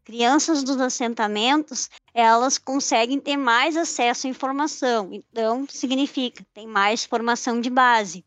Crianças 0.09 0.65
dos 0.65 0.81
assentamentos, 0.81 1.91
elas 2.15 2.57
conseguem 2.57 3.21
ter 3.21 3.37
mais 3.37 3.77
acesso 3.77 4.27
à 4.27 4.31
informação, 4.31 5.11
então 5.13 5.67
significa, 5.69 6.43
tem 6.55 6.67
mais 6.67 7.05
formação 7.05 7.61
de 7.61 7.69
base 7.69 8.25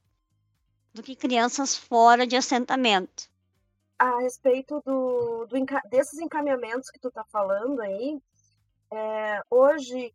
do 0.93 1.01
que 1.01 1.15
crianças 1.15 1.75
fora 1.75 2.27
de 2.27 2.35
assentamento 2.35 3.31
a 3.97 4.19
respeito 4.19 4.79
do, 4.85 5.47
do 5.47 5.65
desses 5.89 6.19
encaminhamentos 6.19 6.91
que 6.91 6.99
tu 6.99 7.07
está 7.07 7.23
falando 7.23 7.81
aí, 7.81 8.21
é, 8.91 9.41
hoje, 9.49 10.13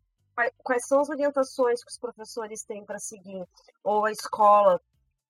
quais 0.61 0.85
são 0.87 1.01
as 1.01 1.09
orientações 1.09 1.83
que 1.83 1.91
os 1.91 1.97
professores 1.97 2.63
têm 2.63 2.85
para 2.85 2.97
seguir, 2.97 3.45
ou 3.83 4.05
a 4.05 4.11
escola? 4.11 4.81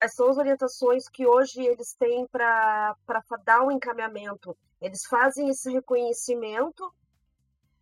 São 0.09 0.29
as 0.29 0.37
orientações 0.37 1.07
que 1.09 1.25
hoje 1.25 1.61
eles 1.65 1.93
têm 1.93 2.27
para 2.27 2.95
dar 3.43 3.63
um 3.63 3.71
encaminhamento? 3.71 4.55
Eles 4.79 5.05
fazem 5.05 5.49
esse 5.49 5.71
reconhecimento 5.71 6.93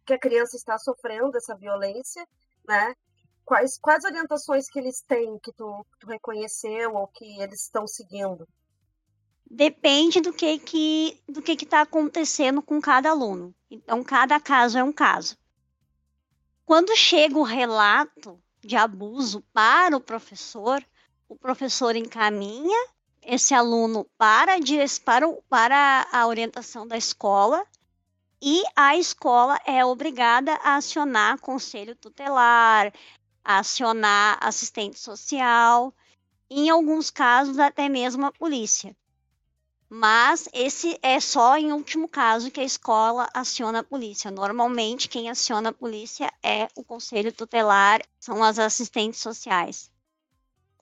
que 0.05 0.13
a 0.13 0.19
criança 0.19 0.55
está 0.55 0.77
sofrendo 0.77 1.35
essa 1.35 1.55
violência, 1.55 2.25
né? 2.67 2.95
Quais, 3.43 3.77
quais 3.77 4.03
orientações 4.05 4.69
que 4.69 4.79
eles 4.79 5.01
têm 5.01 5.37
que 5.39 5.51
tu, 5.51 5.85
tu 5.99 6.07
reconheceu 6.07 6.95
ou 6.95 7.07
que 7.07 7.41
eles 7.41 7.63
estão 7.63 7.85
seguindo? 7.85 8.47
depende 9.49 10.19
do 10.19 10.33
que 10.33 10.57
que 10.59 11.21
do 11.29 11.41
que 11.41 11.51
está 11.53 11.81
acontecendo 11.81 12.61
com 12.61 12.81
cada 12.81 13.09
aluno. 13.09 13.53
Então, 13.69 14.03
cada 14.03 14.39
caso 14.39 14.77
é 14.77 14.83
um 14.83 14.91
caso. 14.91 15.37
Quando 16.65 16.95
chega 16.95 17.37
o 17.37 17.43
relato 17.43 18.41
de 18.59 18.75
abuso 18.75 19.43
para 19.53 19.95
o 19.95 20.01
professor, 20.01 20.83
o 21.27 21.35
professor 21.35 21.95
encaminha 21.95 22.87
esse 23.21 23.53
aluno 23.53 24.05
para, 24.17 24.53
para, 25.49 26.07
a 26.11 26.27
orientação 26.27 26.87
da 26.87 26.97
escola 26.97 27.65
e 28.41 28.63
a 28.75 28.95
escola 28.95 29.59
é 29.65 29.83
obrigada 29.83 30.53
a 30.63 30.75
acionar 30.75 31.39
conselho 31.39 31.95
tutelar, 31.95 32.93
acionar 33.43 34.37
assistente 34.39 34.99
social, 34.99 35.93
em 36.49 36.69
alguns 36.69 37.09
casos 37.09 37.57
até 37.57 37.89
mesmo 37.89 38.25
a 38.25 38.31
polícia. 38.31 38.95
Mas 39.89 40.47
esse 40.53 40.99
é 41.01 41.19
só 41.19 41.57
em 41.57 41.71
último 41.71 42.07
caso 42.07 42.51
que 42.51 42.59
a 42.59 42.63
escola 42.63 43.29
aciona 43.33 43.79
a 43.79 43.83
polícia. 43.83 44.29
Normalmente, 44.29 45.07
quem 45.07 45.29
aciona 45.29 45.69
a 45.69 45.73
polícia 45.73 46.31
é 46.43 46.67
o 46.75 46.83
conselho 46.83 47.31
tutelar, 47.31 48.01
são 48.19 48.43
as 48.43 48.59
assistentes 48.59 49.19
sociais. 49.19 49.89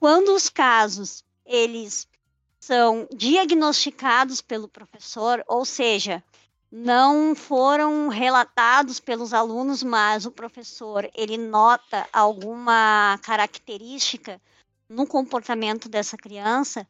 Quando 0.03 0.35
os 0.35 0.49
casos 0.49 1.23
eles 1.45 2.09
são 2.59 3.07
diagnosticados 3.15 4.41
pelo 4.41 4.67
professor, 4.67 5.41
ou 5.47 5.63
seja, 5.63 6.21
não 6.69 7.33
foram 7.33 8.09
relatados 8.09 8.99
pelos 8.99 9.33
alunos, 9.33 9.81
mas 9.81 10.25
o 10.25 10.31
professor 10.31 11.09
ele 11.15 11.37
nota 11.37 12.05
alguma 12.11 13.17
característica 13.23 14.41
no 14.89 15.07
comportamento 15.07 15.87
dessa 15.87 16.17
criança, 16.17 16.85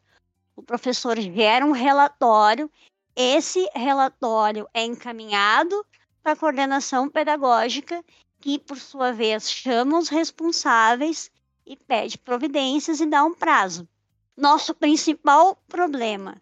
o 0.55 0.63
professor 0.63 1.15
gera 1.19 1.63
um 1.63 1.71
relatório, 1.71 2.67
esse 3.15 3.69
relatório 3.75 4.67
é 4.73 4.83
encaminhado 4.83 5.85
para 6.23 6.31
a 6.31 6.35
coordenação 6.35 7.07
pedagógica, 7.07 8.03
que, 8.41 8.57
por 8.57 8.79
sua 8.79 9.11
vez, 9.11 9.51
chama 9.51 9.99
os 9.99 10.09
responsáveis 10.09 11.29
e 11.65 11.75
pede 11.75 12.17
providências 12.17 12.99
e 12.99 13.05
dá 13.05 13.23
um 13.23 13.33
prazo. 13.33 13.87
Nosso 14.35 14.73
principal 14.73 15.55
problema 15.67 16.41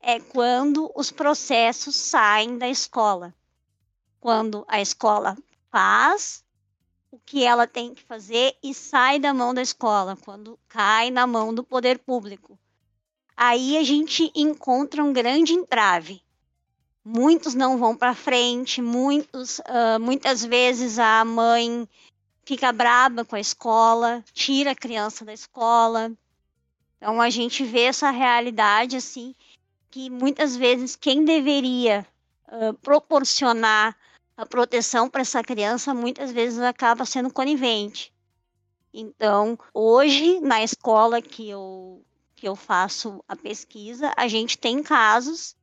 é 0.00 0.20
quando 0.20 0.90
os 0.94 1.10
processos 1.10 1.94
saem 1.94 2.58
da 2.58 2.68
escola. 2.68 3.34
Quando 4.20 4.64
a 4.68 4.80
escola 4.80 5.36
faz 5.70 6.44
o 7.10 7.18
que 7.18 7.44
ela 7.44 7.66
tem 7.66 7.94
que 7.94 8.02
fazer 8.02 8.56
e 8.62 8.74
sai 8.74 9.18
da 9.18 9.32
mão 9.32 9.54
da 9.54 9.62
escola, 9.62 10.16
quando 10.16 10.58
cai 10.68 11.10
na 11.10 11.26
mão 11.26 11.54
do 11.54 11.62
poder 11.62 11.98
público 11.98 12.58
aí 13.36 13.76
a 13.76 13.82
gente 13.82 14.30
encontra 14.34 15.02
um 15.02 15.12
grande 15.12 15.52
entrave. 15.52 16.22
Muitos 17.04 17.54
não 17.54 17.76
vão 17.76 17.94
para 17.96 18.14
frente, 18.14 18.80
muitos, 18.80 19.58
uh, 19.58 20.00
muitas 20.00 20.44
vezes 20.44 20.98
a 20.98 21.24
mãe 21.24 21.86
fica 22.44 22.72
braba 22.72 23.24
com 23.24 23.36
a 23.36 23.40
escola, 23.40 24.24
tira 24.32 24.72
a 24.72 24.76
criança 24.76 25.24
da 25.24 25.32
escola. 25.32 26.12
Então 26.96 27.20
a 27.20 27.30
gente 27.30 27.64
vê 27.64 27.82
essa 27.82 28.10
realidade 28.10 28.96
assim 28.96 29.34
que 29.90 30.10
muitas 30.10 30.56
vezes 30.56 30.96
quem 30.96 31.24
deveria 31.24 32.06
uh, 32.48 32.74
proporcionar 32.74 33.96
a 34.36 34.44
proteção 34.44 35.08
para 35.08 35.20
essa 35.20 35.42
criança 35.42 35.94
muitas 35.94 36.32
vezes 36.32 36.58
acaba 36.58 37.04
sendo 37.04 37.32
conivente. 37.32 38.12
Então, 38.92 39.58
hoje 39.72 40.40
na 40.40 40.62
escola 40.62 41.22
que 41.22 41.48
eu 41.48 42.02
que 42.34 42.48
eu 42.48 42.56
faço 42.56 43.24
a 43.26 43.34
pesquisa, 43.34 44.12
a 44.16 44.28
gente 44.28 44.58
tem 44.58 44.82
casos 44.82 45.56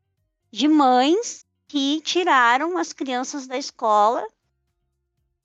de 0.52 0.68
mães 0.68 1.46
que 1.68 2.02
tiraram 2.02 2.78
as 2.78 2.92
crianças 2.92 3.46
da 3.46 3.58
escola 3.58 4.26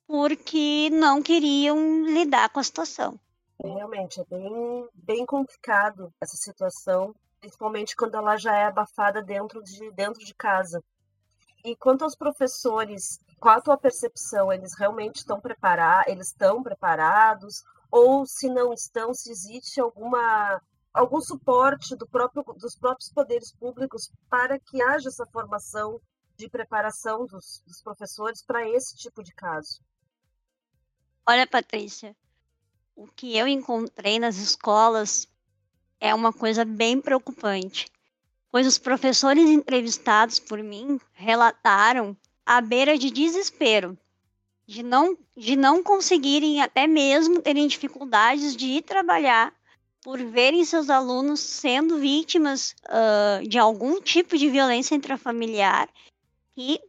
porque 0.07 0.89
não 0.91 1.21
queriam 1.21 2.05
lidar 2.05 2.49
com 2.49 2.61
a 2.61 2.63
situação. 2.63 3.19
Realmente 3.61 4.21
é 4.21 4.25
bem, 4.25 4.87
bem 4.93 5.25
complicado 5.25 6.13
essa 6.21 6.37
situação, 6.37 7.13
principalmente 7.41 7.95
quando 7.95 8.15
ela 8.15 8.37
já 8.37 8.55
é 8.55 8.65
abafada 8.65 9.21
dentro 9.21 9.61
de, 9.61 9.91
dentro 9.91 10.23
de 10.23 10.33
casa. 10.33 10.81
E 11.65 11.75
quanto 11.75 12.03
aos 12.03 12.15
professores, 12.15 13.19
qual 13.39 13.57
a 13.57 13.61
tua 13.61 13.77
percepção? 13.77 14.53
Eles 14.53 14.73
realmente 14.77 15.17
estão 15.17 15.41
preparados? 15.41 16.07
Eles 16.07 16.27
estão 16.27 16.63
preparados? 16.63 17.63
Ou 17.91 18.25
se 18.25 18.47
não 18.49 18.71
estão, 18.73 19.13
se 19.13 19.29
existe 19.29 19.81
alguma 19.81 20.61
algum 20.93 21.21
suporte 21.21 21.95
do 21.95 22.07
próprio, 22.07 22.43
dos 22.55 22.75
próprios 22.75 23.11
poderes 23.11 23.51
públicos 23.51 24.11
para 24.29 24.59
que 24.59 24.81
haja 24.81 25.09
essa 25.09 25.27
formação 25.27 26.01
de 26.35 26.49
preparação 26.49 27.25
dos, 27.27 27.61
dos 27.67 27.81
professores 27.83 28.43
para 28.43 28.67
esse 28.67 28.95
tipo 28.95 29.21
de 29.23 29.31
caso? 29.33 29.79
Olha, 31.29 31.45
Patrícia, 31.45 32.15
o 32.95 33.05
que 33.05 33.35
eu 33.35 33.45
encontrei 33.49 34.17
nas 34.17 34.37
escolas 34.37 35.27
é 35.99 36.15
uma 36.15 36.31
coisa 36.31 36.63
bem 36.63 37.01
preocupante, 37.01 37.91
pois 38.49 38.65
os 38.65 38.77
professores 38.77 39.49
entrevistados 39.49 40.39
por 40.39 40.63
mim 40.63 40.97
relataram 41.11 42.15
à 42.45 42.61
beira 42.61 42.97
de 42.97 43.11
desespero, 43.11 43.97
de 44.65 44.81
não, 44.81 45.17
de 45.35 45.57
não 45.57 45.83
conseguirem 45.83 46.61
até 46.61 46.87
mesmo 46.87 47.41
terem 47.41 47.67
dificuldades 47.67 48.55
de 48.55 48.65
ir 48.65 48.83
trabalhar 48.83 49.53
por 50.01 50.23
verem 50.23 50.63
seus 50.63 50.89
alunos 50.89 51.41
sendo 51.41 51.99
vítimas 51.99 52.73
uh, 52.85 53.45
de 53.45 53.59
algum 53.59 53.99
tipo 53.99 54.37
de 54.37 54.49
violência 54.49 54.95
intrafamiliar 54.95 55.89
e 56.55 56.79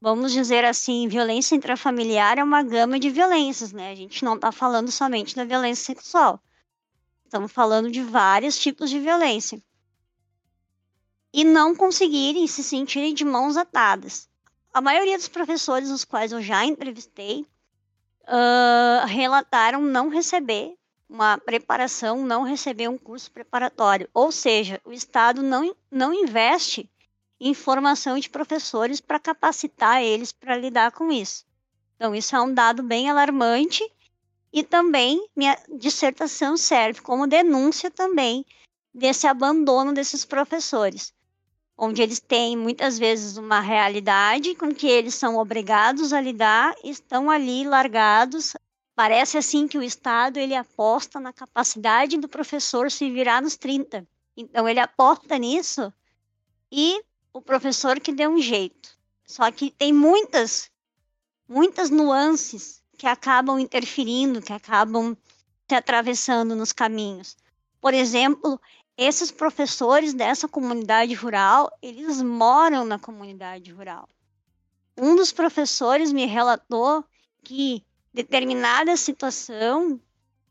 vamos 0.00 0.32
dizer 0.32 0.64
assim, 0.64 1.08
violência 1.08 1.56
intrafamiliar 1.56 2.38
é 2.38 2.44
uma 2.44 2.62
gama 2.62 2.98
de 2.98 3.10
violências, 3.10 3.72
né? 3.72 3.90
A 3.90 3.94
gente 3.94 4.24
não 4.24 4.34
está 4.34 4.52
falando 4.52 4.90
somente 4.90 5.34
da 5.34 5.44
violência 5.44 5.84
sexual. 5.84 6.40
Estamos 7.24 7.52
falando 7.52 7.90
de 7.90 8.02
vários 8.02 8.58
tipos 8.58 8.88
de 8.88 8.98
violência. 8.98 9.62
E 11.32 11.44
não 11.44 11.74
conseguirem 11.74 12.46
se 12.46 12.62
sentirem 12.62 13.12
de 13.12 13.24
mãos 13.24 13.56
atadas. 13.56 14.28
A 14.72 14.80
maioria 14.80 15.16
dos 15.16 15.28
professores, 15.28 15.90
os 15.90 16.04
quais 16.04 16.32
eu 16.32 16.40
já 16.40 16.64
entrevistei, 16.64 17.46
uh, 18.22 19.06
relataram 19.06 19.80
não 19.82 20.08
receber 20.08 20.74
uma 21.08 21.38
preparação, 21.38 22.24
não 22.24 22.42
receber 22.42 22.88
um 22.88 22.98
curso 22.98 23.30
preparatório. 23.30 24.08
Ou 24.12 24.30
seja, 24.30 24.80
o 24.84 24.92
Estado 24.92 25.42
não, 25.42 25.74
não 25.90 26.12
investe 26.12 26.88
em 27.40 27.54
formação 27.54 28.18
de 28.18 28.28
professores 28.28 29.00
para 29.00 29.18
capacitar 29.18 30.02
eles 30.02 30.32
para 30.32 30.56
lidar 30.56 30.92
com 30.92 31.10
isso. 31.12 31.44
Então, 31.96 32.14
isso 32.14 32.34
é 32.34 32.40
um 32.40 32.52
dado 32.52 32.82
bem 32.82 33.10
alarmante 33.10 33.82
e 34.52 34.62
também 34.62 35.28
minha 35.36 35.58
dissertação 35.78 36.56
serve 36.56 37.00
como 37.00 37.26
denúncia 37.26 37.90
também 37.90 38.44
desse 38.94 39.26
abandono 39.26 39.92
desses 39.92 40.24
professores, 40.24 41.12
onde 41.76 42.02
eles 42.02 42.18
têm 42.18 42.56
muitas 42.56 42.98
vezes 42.98 43.36
uma 43.36 43.60
realidade 43.60 44.54
com 44.54 44.74
que 44.74 44.88
eles 44.88 45.14
são 45.14 45.36
obrigados 45.36 46.12
a 46.12 46.20
lidar, 46.20 46.74
estão 46.82 47.30
ali 47.30 47.64
largados. 47.64 48.54
Parece 48.94 49.38
assim 49.38 49.68
que 49.68 49.78
o 49.78 49.82
Estado 49.82 50.38
ele 50.38 50.54
aposta 50.54 51.20
na 51.20 51.32
capacidade 51.32 52.16
do 52.16 52.28
professor 52.28 52.90
se 52.90 53.10
virar 53.10 53.42
nos 53.42 53.56
30. 53.56 54.06
Então 54.36 54.68
ele 54.68 54.80
aposta 54.80 55.38
nisso 55.38 55.92
e 56.70 57.00
o 57.32 57.40
professor 57.42 58.00
que 58.00 58.12
deu 58.12 58.30
um 58.30 58.40
jeito. 58.40 58.96
Só 59.24 59.50
que 59.50 59.70
tem 59.70 59.92
muitas 59.92 60.70
muitas 61.48 61.88
nuances 61.88 62.82
que 62.96 63.06
acabam 63.06 63.58
interferindo, 63.58 64.42
que 64.42 64.52
acabam 64.52 65.16
se 65.68 65.74
atravessando 65.74 66.54
nos 66.54 66.72
caminhos. 66.72 67.36
Por 67.80 67.94
exemplo, 67.94 68.60
esses 68.96 69.30
professores 69.30 70.12
dessa 70.12 70.48
comunidade 70.48 71.14
rural, 71.14 71.70
eles 71.80 72.20
moram 72.20 72.84
na 72.84 72.98
comunidade 72.98 73.70
rural. 73.70 74.08
Um 74.96 75.14
dos 75.14 75.30
professores 75.30 76.12
me 76.12 76.26
relatou 76.26 77.04
que 77.44 77.84
determinada 78.12 78.96
situação, 78.96 80.00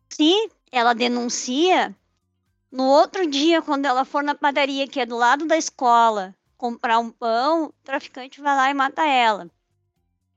se 0.08 0.50
ela 0.72 0.94
denuncia, 0.94 1.94
no 2.72 2.86
outro 2.86 3.28
dia, 3.28 3.62
quando 3.62 3.86
ela 3.86 4.06
for 4.06 4.24
na 4.24 4.36
padaria 4.36 4.88
que 4.88 5.00
é 5.00 5.06
do 5.06 5.18
lado 5.18 5.46
da 5.46 5.58
escola, 5.58 6.34
comprar 6.58 7.00
um 7.00 7.12
pão, 7.12 7.66
o 7.66 7.74
traficante 7.84 8.42
vai 8.42 8.56
lá 8.56 8.70
e 8.70 8.74
mata 8.74 9.06
ela. 9.06 9.50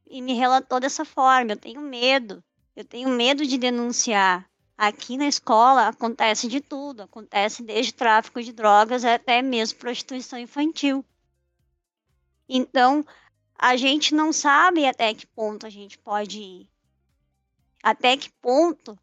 E 0.06 0.20
me 0.20 0.34
relatou 0.34 0.78
dessa 0.78 1.04
forma: 1.04 1.52
eu 1.52 1.56
tenho 1.56 1.80
medo, 1.80 2.42
eu 2.76 2.84
tenho 2.84 3.08
medo 3.08 3.46
de 3.46 3.58
denunciar. 3.58 4.48
Aqui 4.76 5.16
na 5.16 5.26
escola 5.26 5.88
acontece 5.88 6.48
de 6.48 6.60
tudo, 6.60 7.02
acontece 7.02 7.62
desde 7.62 7.92
tráfico 7.92 8.42
de 8.42 8.52
drogas 8.52 9.04
até 9.04 9.42
mesmo 9.42 9.78
prostituição 9.78 10.38
infantil. 10.38 11.04
Então, 12.48 13.04
a 13.58 13.76
gente 13.76 14.14
não 14.14 14.32
sabe 14.32 14.86
até 14.86 15.12
que 15.12 15.26
ponto 15.26 15.66
a 15.66 15.70
gente 15.70 15.98
pode 15.98 16.40
ir. 16.40 16.70
Até 17.82 18.16
que 18.16 18.30
ponto 18.40 18.98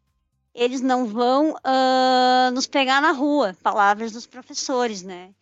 eles 0.52 0.80
não 0.80 1.06
vão 1.06 1.52
uh, 1.52 2.50
nos 2.52 2.66
pegar 2.66 3.00
na 3.00 3.12
rua, 3.12 3.56
palavras 3.62 4.10
dos 4.10 4.26
professores, 4.26 5.02
né? 5.02 5.32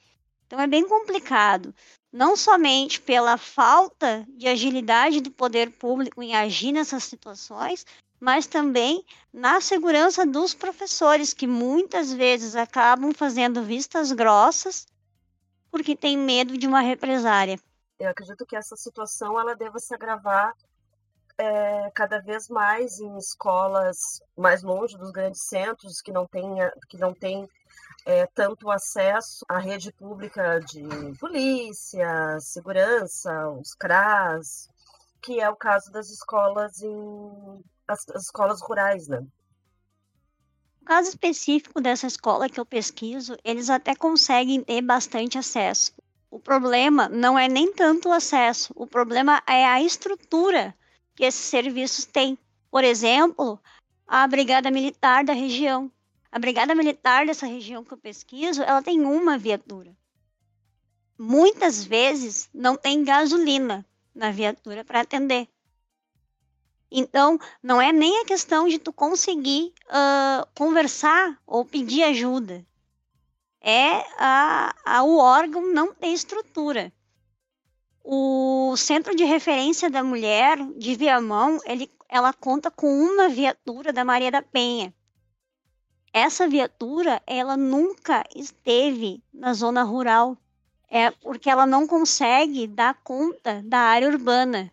Então 0.47 0.61
é 0.61 0.67
bem 0.67 0.89
complicado, 0.89 1.75
não 2.13 2.37
somente 2.37 3.01
pela 3.01 3.37
falta 3.37 4.25
de 4.29 4.47
agilidade 4.47 5.21
do 5.21 5.31
poder 5.31 5.71
público 5.71 6.23
em 6.23 6.35
agir 6.35 6.73
nessas 6.73 7.05
situações, 7.05 7.85
mas 8.21 8.47
também 8.47 9.05
na 9.33 9.61
segurança 9.61 10.25
dos 10.25 10.55
professores, 10.55 11.35
que 11.35 11.47
muitas 11.47 12.13
vezes 12.13 12.55
acabam 12.55 13.13
fazendo 13.13 13.63
vistas 13.63 14.13
grossas 14.13 14.87
porque 15.71 15.95
tem 15.95 16.17
medo 16.17 16.57
de 16.57 16.67
uma 16.67 16.81
represária. 16.81 17.59
Eu 17.99 18.09
acredito 18.09 18.47
que 18.47 18.57
essa 18.57 18.77
situação 18.77 19.39
ela 19.39 19.55
deva 19.55 19.79
se 19.79 19.95
agravar 19.95 20.55
é, 21.39 21.91
cada 21.95 22.19
vez 22.21 22.49
mais 22.49 22.99
em 22.99 23.19
escolas 23.19 24.23
mais 24.37 24.63
longe 24.63 24.97
dos 24.97 25.11
grandes 25.11 25.43
centros, 25.43 26.01
que 26.01 26.13
não 26.13 26.27
têm, 26.27 26.55
que 26.89 26.97
não 26.97 27.13
têm 27.13 27.47
é, 28.07 28.25
tanto 28.25 28.71
acesso 28.71 29.45
à 29.49 29.59
rede 29.59 29.93
pública 29.93 30.61
de 30.61 30.85
polícia, 31.19 32.39
segurança, 32.39 33.51
os 33.51 33.75
CRAS, 33.75 34.71
que 35.21 35.41
é 35.41 35.51
o 35.51 35.57
caso 35.57 35.91
das 35.91 36.09
escolas 36.09 36.81
em 36.81 37.65
as, 37.89 38.09
as 38.15 38.23
escolas 38.23 38.63
rurais, 38.63 39.09
né? 39.09 39.19
No 40.81 40.87
caso 40.87 41.09
específico 41.09 41.81
dessa 41.81 42.07
escola 42.07 42.49
que 42.49 42.61
eu 42.61 42.65
pesquiso, 42.65 43.37
eles 43.43 43.69
até 43.69 43.93
conseguem 43.93 44.63
ter 44.63 44.81
bastante 44.83 45.37
acesso. 45.37 45.93
O 46.31 46.39
problema 46.39 47.09
não 47.09 47.37
é 47.37 47.49
nem 47.49 47.73
tanto 47.73 48.09
o 48.09 48.13
acesso, 48.13 48.73
o 48.77 48.87
problema 48.87 49.43
é 49.49 49.67
a 49.67 49.83
estrutura 49.83 50.73
que 51.17 51.25
esses 51.25 51.47
serviços 51.47 52.05
têm. 52.05 52.39
Por 52.71 52.85
exemplo, 52.85 53.59
a 54.07 54.29
Brigada 54.29 54.71
Militar 54.71 55.25
da 55.25 55.33
região. 55.33 55.91
A 56.31 56.39
Brigada 56.39 56.75
Militar 56.75 57.27
dessa 57.27 57.47
região 57.47 57.85
que 57.85 57.93
eu 57.93 57.99
pesquiso, 57.99 58.63
ela 58.63 58.83
tem 58.83 59.01
uma 59.01 59.39
viatura. 59.39 59.97
Muitas 61.19 61.83
vezes 61.83 62.49
não 62.53 62.77
tem 62.77 63.05
gasolina 63.05 63.87
na 64.15 64.31
viatura 64.31 64.85
para 64.85 65.01
atender. 65.01 65.49
Então, 66.91 67.39
não 67.63 67.81
é 67.81 67.93
nem 67.93 68.21
a 68.21 68.25
questão 68.25 68.69
de 68.69 68.79
tu 68.79 68.93
conseguir 68.93 69.73
uh, 69.87 70.47
conversar 70.55 71.39
ou 71.47 71.65
pedir 71.65 72.03
ajuda. 72.05 72.65
É 73.61 74.05
a, 74.19 74.75
a, 74.85 75.03
o 75.03 75.19
órgão 75.19 75.73
não 75.73 75.93
ter 75.93 76.09
estrutura. 76.09 76.93
O 78.05 78.77
Centro 78.77 79.17
de 79.17 79.25
Referência 79.25 79.91
da 79.91 80.05
Mulher 80.05 80.57
de 80.77 80.95
Viamão, 80.95 81.59
ele, 81.65 81.91
ela 82.09 82.33
conta 82.33 82.71
com 82.71 82.87
uma 82.87 83.29
viatura 83.29 83.93
da 83.93 84.05
Maria 84.05 84.31
da 84.31 84.41
Penha. 84.41 84.95
Essa 86.19 86.49
viatura, 86.49 87.23
ela 87.27 87.59
nunca 87.59 88.25
esteve 88.35 89.23
na 89.35 89.53
zona 89.53 89.83
rural. 89.83 90.35
É 90.89 91.11
porque 91.11 91.51
ela 91.51 91.67
não 91.67 91.87
consegue 91.87 92.67
dar 92.67 92.95
conta 93.05 93.63
da 93.63 93.81
área 93.81 94.09
urbana. 94.09 94.73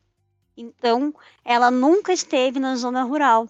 Então, 0.56 1.14
ela 1.44 1.70
nunca 1.70 2.14
esteve 2.14 2.62
na 2.62 2.78
zona 2.78 3.04
rural. 3.04 3.50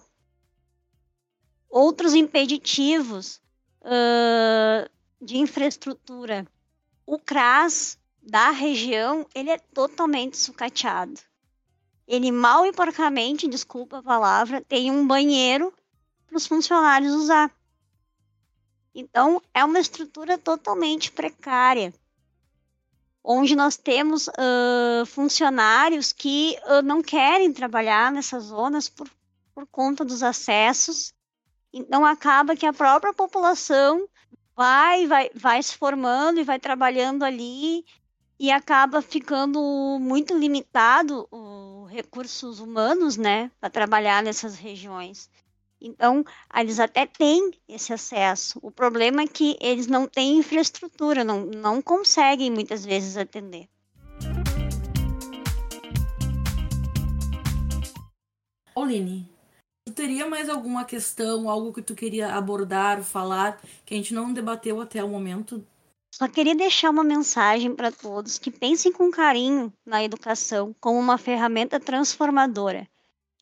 Outros 1.70 2.14
impeditivos 2.14 3.40
uh, 3.82 4.90
de 5.24 5.38
infraestrutura. 5.38 6.48
O 7.06 7.16
CRAS 7.16 7.96
da 8.20 8.50
região, 8.50 9.24
ele 9.32 9.50
é 9.50 9.58
totalmente 9.72 10.36
sucateado. 10.36 11.20
Ele 12.08 12.32
mal 12.32 12.66
e 12.66 12.72
porcamente, 12.72 13.46
desculpa 13.46 13.98
a 13.98 14.02
palavra, 14.02 14.60
tem 14.62 14.90
um 14.90 15.06
banheiro 15.06 15.72
para 16.26 16.36
os 16.36 16.44
funcionários 16.44 17.14
usar. 17.14 17.54
Então, 18.94 19.42
é 19.52 19.64
uma 19.64 19.80
estrutura 19.80 20.38
totalmente 20.38 21.10
precária 21.10 21.92
onde 23.24 23.56
nós 23.56 23.78
temos 23.78 24.28
uh, 24.28 25.06
funcionários 25.06 26.12
que 26.12 26.58
uh, 26.66 26.82
não 26.82 27.02
querem 27.02 27.50
trabalhar 27.50 28.12
nessas 28.12 28.44
zonas 28.44 28.86
por, 28.86 29.08
por 29.54 29.66
conta 29.66 30.04
dos 30.04 30.22
acessos. 30.22 31.14
Então 31.72 32.04
acaba 32.04 32.54
que 32.54 32.66
a 32.66 32.72
própria 32.72 33.14
população 33.14 34.06
vai, 34.54 35.06
vai, 35.06 35.30
vai 35.34 35.62
se 35.62 35.74
formando 35.74 36.38
e 36.38 36.44
vai 36.44 36.60
trabalhando 36.60 37.22
ali 37.24 37.84
e 38.38 38.50
acaba 38.50 39.00
ficando 39.00 39.58
muito 39.98 40.36
limitado 40.36 41.26
os 41.30 41.90
recursos 41.90 42.60
humanos, 42.60 43.16
né, 43.16 43.50
para 43.58 43.70
trabalhar 43.70 44.22
nessas 44.22 44.56
regiões. 44.56 45.30
Então, 45.86 46.24
eles 46.58 46.80
até 46.80 47.04
têm 47.04 47.50
esse 47.68 47.92
acesso. 47.92 48.58
O 48.62 48.70
problema 48.70 49.20
é 49.20 49.26
que 49.26 49.54
eles 49.60 49.86
não 49.86 50.08
têm 50.08 50.38
infraestrutura, 50.38 51.22
não, 51.22 51.44
não 51.44 51.82
conseguem 51.82 52.50
muitas 52.50 52.86
vezes 52.86 53.18
atender. 53.18 53.68
Pauline, 58.74 59.28
tu 59.86 59.92
teria 59.92 60.26
mais 60.26 60.48
alguma 60.48 60.86
questão, 60.86 61.50
algo 61.50 61.70
que 61.70 61.82
tu 61.82 61.94
queria 61.94 62.34
abordar, 62.34 63.02
falar, 63.02 63.60
que 63.84 63.92
a 63.92 63.96
gente 63.98 64.14
não 64.14 64.32
debateu 64.32 64.80
até 64.80 65.04
o 65.04 65.08
momento? 65.08 65.62
Só 66.14 66.26
queria 66.28 66.54
deixar 66.54 66.88
uma 66.88 67.04
mensagem 67.04 67.74
para 67.74 67.92
todos 67.92 68.38
que 68.38 68.50
pensem 68.50 68.90
com 68.90 69.10
carinho 69.10 69.70
na 69.84 70.02
educação 70.02 70.74
como 70.80 70.98
uma 70.98 71.18
ferramenta 71.18 71.78
transformadora 71.78 72.88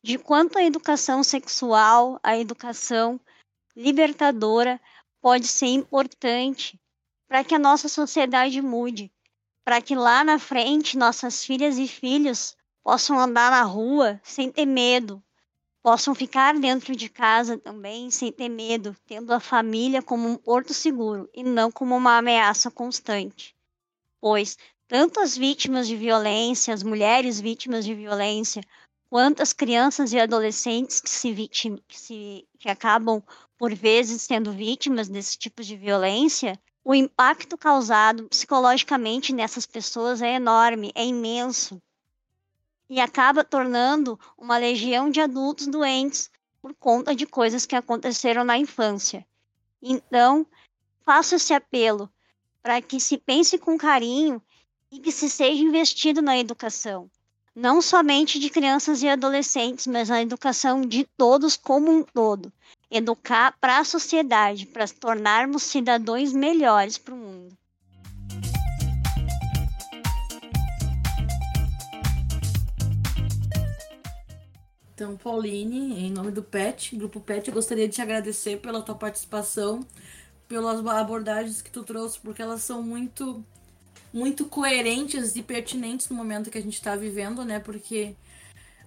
de 0.03 0.17
quanto 0.17 0.57
a 0.57 0.63
educação 0.63 1.23
sexual, 1.23 2.19
a 2.21 2.37
educação 2.37 3.19
libertadora 3.73 4.79
pode 5.21 5.47
ser 5.47 5.67
importante 5.67 6.77
para 7.25 7.41
que 7.41 7.55
a 7.55 7.59
nossa 7.59 7.87
sociedade 7.87 8.61
mude, 8.61 9.09
para 9.63 9.81
que 9.81 9.95
lá 9.95 10.21
na 10.21 10.37
frente 10.37 10.97
nossas 10.97 11.45
filhas 11.45 11.77
e 11.77 11.87
filhos 11.87 12.53
possam 12.83 13.17
andar 13.17 13.49
na 13.49 13.63
rua 13.63 14.19
sem 14.21 14.51
ter 14.51 14.65
medo, 14.65 15.23
possam 15.81 16.13
ficar 16.13 16.59
dentro 16.59 16.93
de 16.93 17.07
casa 17.07 17.57
também 17.57 18.11
sem 18.11 18.29
ter 18.29 18.49
medo, 18.49 18.93
tendo 19.07 19.33
a 19.33 19.39
família 19.39 20.01
como 20.01 20.27
um 20.27 20.35
porto 20.35 20.73
seguro 20.73 21.29
e 21.33 21.43
não 21.43 21.71
como 21.71 21.95
uma 21.95 22.17
ameaça 22.17 22.69
constante. 22.69 23.55
Pois 24.19 24.57
tanto 24.85 25.21
as 25.21 25.35
vítimas 25.35 25.87
de 25.87 25.95
violência, 25.95 26.73
as 26.73 26.83
mulheres 26.83 27.39
vítimas 27.39 27.85
de 27.85 27.95
violência, 27.95 28.61
quantas 29.13 29.53
crianças 29.53 30.11
e 30.11 30.19
adolescentes 30.19 30.99
que 30.99 31.07
se, 31.07 31.31
vitim, 31.31 31.77
que 31.87 31.99
se 31.99 32.47
que 32.57 32.67
acabam 32.67 33.21
por 33.59 33.71
vezes 33.75 34.23
sendo 34.23 34.51
vítimas 34.51 35.07
desse 35.07 35.37
tipo 35.37 35.61
de 35.61 35.77
violência, 35.77 36.59
o 36.83 36.95
impacto 36.95 37.55
causado 37.55 38.27
psicologicamente 38.27 39.31
nessas 39.31 39.67
pessoas 39.67 40.19
é 40.19 40.33
enorme, 40.33 40.91
é 40.95 41.05
imenso. 41.05 41.79
E 42.89 42.99
acaba 42.99 43.43
tornando 43.43 44.19
uma 44.35 44.57
legião 44.57 45.11
de 45.11 45.21
adultos 45.21 45.67
doentes 45.67 46.31
por 46.59 46.73
conta 46.73 47.13
de 47.13 47.27
coisas 47.27 47.67
que 47.67 47.75
aconteceram 47.75 48.43
na 48.43 48.57
infância. 48.57 49.23
Então, 49.79 50.43
faço 51.05 51.35
esse 51.35 51.53
apelo 51.53 52.11
para 52.63 52.81
que 52.81 52.99
se 52.99 53.19
pense 53.19 53.59
com 53.59 53.77
carinho 53.77 54.41
e 54.91 54.99
que 54.99 55.11
se 55.11 55.29
seja 55.29 55.61
investido 55.61 56.19
na 56.19 56.35
educação, 56.35 57.11
não 57.55 57.81
somente 57.81 58.39
de 58.39 58.49
crianças 58.49 59.03
e 59.03 59.07
adolescentes, 59.07 59.85
mas 59.85 60.09
na 60.09 60.21
educação 60.21 60.81
de 60.81 61.07
todos 61.15 61.55
como 61.55 61.91
um 61.91 62.03
todo. 62.03 62.51
Educar 62.89 63.55
para 63.59 63.79
a 63.79 63.83
sociedade, 63.83 64.65
para 64.65 64.87
tornarmos 64.87 65.63
cidadãos 65.63 66.33
melhores 66.33 66.97
para 66.97 67.13
o 67.13 67.17
mundo. 67.17 67.57
Então, 74.95 75.17
Pauline, 75.17 76.05
em 76.05 76.11
nome 76.11 76.31
do 76.31 76.43
PET, 76.43 76.95
Grupo 76.95 77.19
PET, 77.19 77.47
eu 77.47 77.53
gostaria 77.53 77.87
de 77.87 77.95
te 77.95 78.01
agradecer 78.01 78.57
pela 78.57 78.81
tua 78.81 78.95
participação, 78.95 79.85
pelas 80.47 80.85
abordagens 80.85 81.61
que 81.61 81.71
tu 81.71 81.83
trouxe, 81.83 82.19
porque 82.19 82.41
elas 82.41 82.61
são 82.61 82.81
muito 82.81 83.43
muito 84.13 84.45
coerentes 84.45 85.35
e 85.35 85.41
pertinentes 85.41 86.07
no 86.07 86.15
momento 86.15 86.51
que 86.51 86.57
a 86.57 86.61
gente 86.61 86.75
está 86.75 86.95
vivendo, 86.95 87.43
né? 87.43 87.59
Porque 87.59 88.15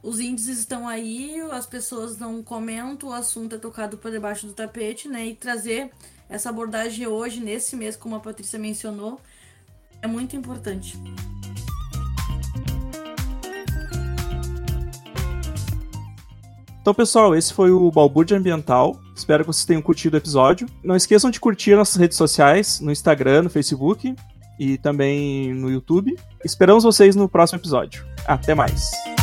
os 0.03 0.21
índices 0.21 0.61
estão 0.61 0.87
aí, 0.87 1.41
as 1.51 1.67
pessoas 1.67 2.17
não 2.17 2.41
comentam, 2.43 3.09
o 3.09 3.13
assunto 3.13 3.57
é 3.57 3.59
tocado 3.59 3.99
por 3.99 4.13
debaixo 4.13 4.47
do 4.47 4.53
tapete, 4.53 5.09
né? 5.09 5.27
E 5.27 5.35
trazer 5.35 5.91
essa 6.29 6.49
abordagem 6.49 7.09
hoje, 7.09 7.41
nesse 7.41 7.75
mês, 7.75 7.97
como 7.97 8.15
a 8.15 8.21
Patrícia 8.21 8.59
mencionou, 8.59 9.21
é 10.01 10.07
muito 10.07 10.37
importante. 10.37 10.97
Então, 16.81 16.95
pessoal, 16.95 17.35
esse 17.35 17.53
foi 17.53 17.73
o 17.73 17.91
Balbúrdia 17.91 18.37
Ambiental. 18.37 19.01
Espero 19.13 19.43
que 19.43 19.49
vocês 19.49 19.65
tenham 19.65 19.83
curtido 19.83 20.15
o 20.15 20.19
episódio. 20.19 20.69
Não 20.85 20.95
esqueçam 20.95 21.33
de 21.33 21.41
curtir 21.41 21.75
nossas 21.75 21.97
redes 21.97 22.17
sociais, 22.17 22.79
no 22.79 22.93
Instagram, 22.93 23.43
no 23.43 23.51
Facebook 23.51 24.15
e 24.59 24.79
também 24.79 25.53
no 25.55 25.71
YouTube. 25.71 26.17
Esperamos 26.45 26.85
vocês 26.85 27.15
no 27.17 27.29
próximo 27.29 27.59
episódio. 27.59 28.05
Até 28.27 28.55
mais! 28.55 29.16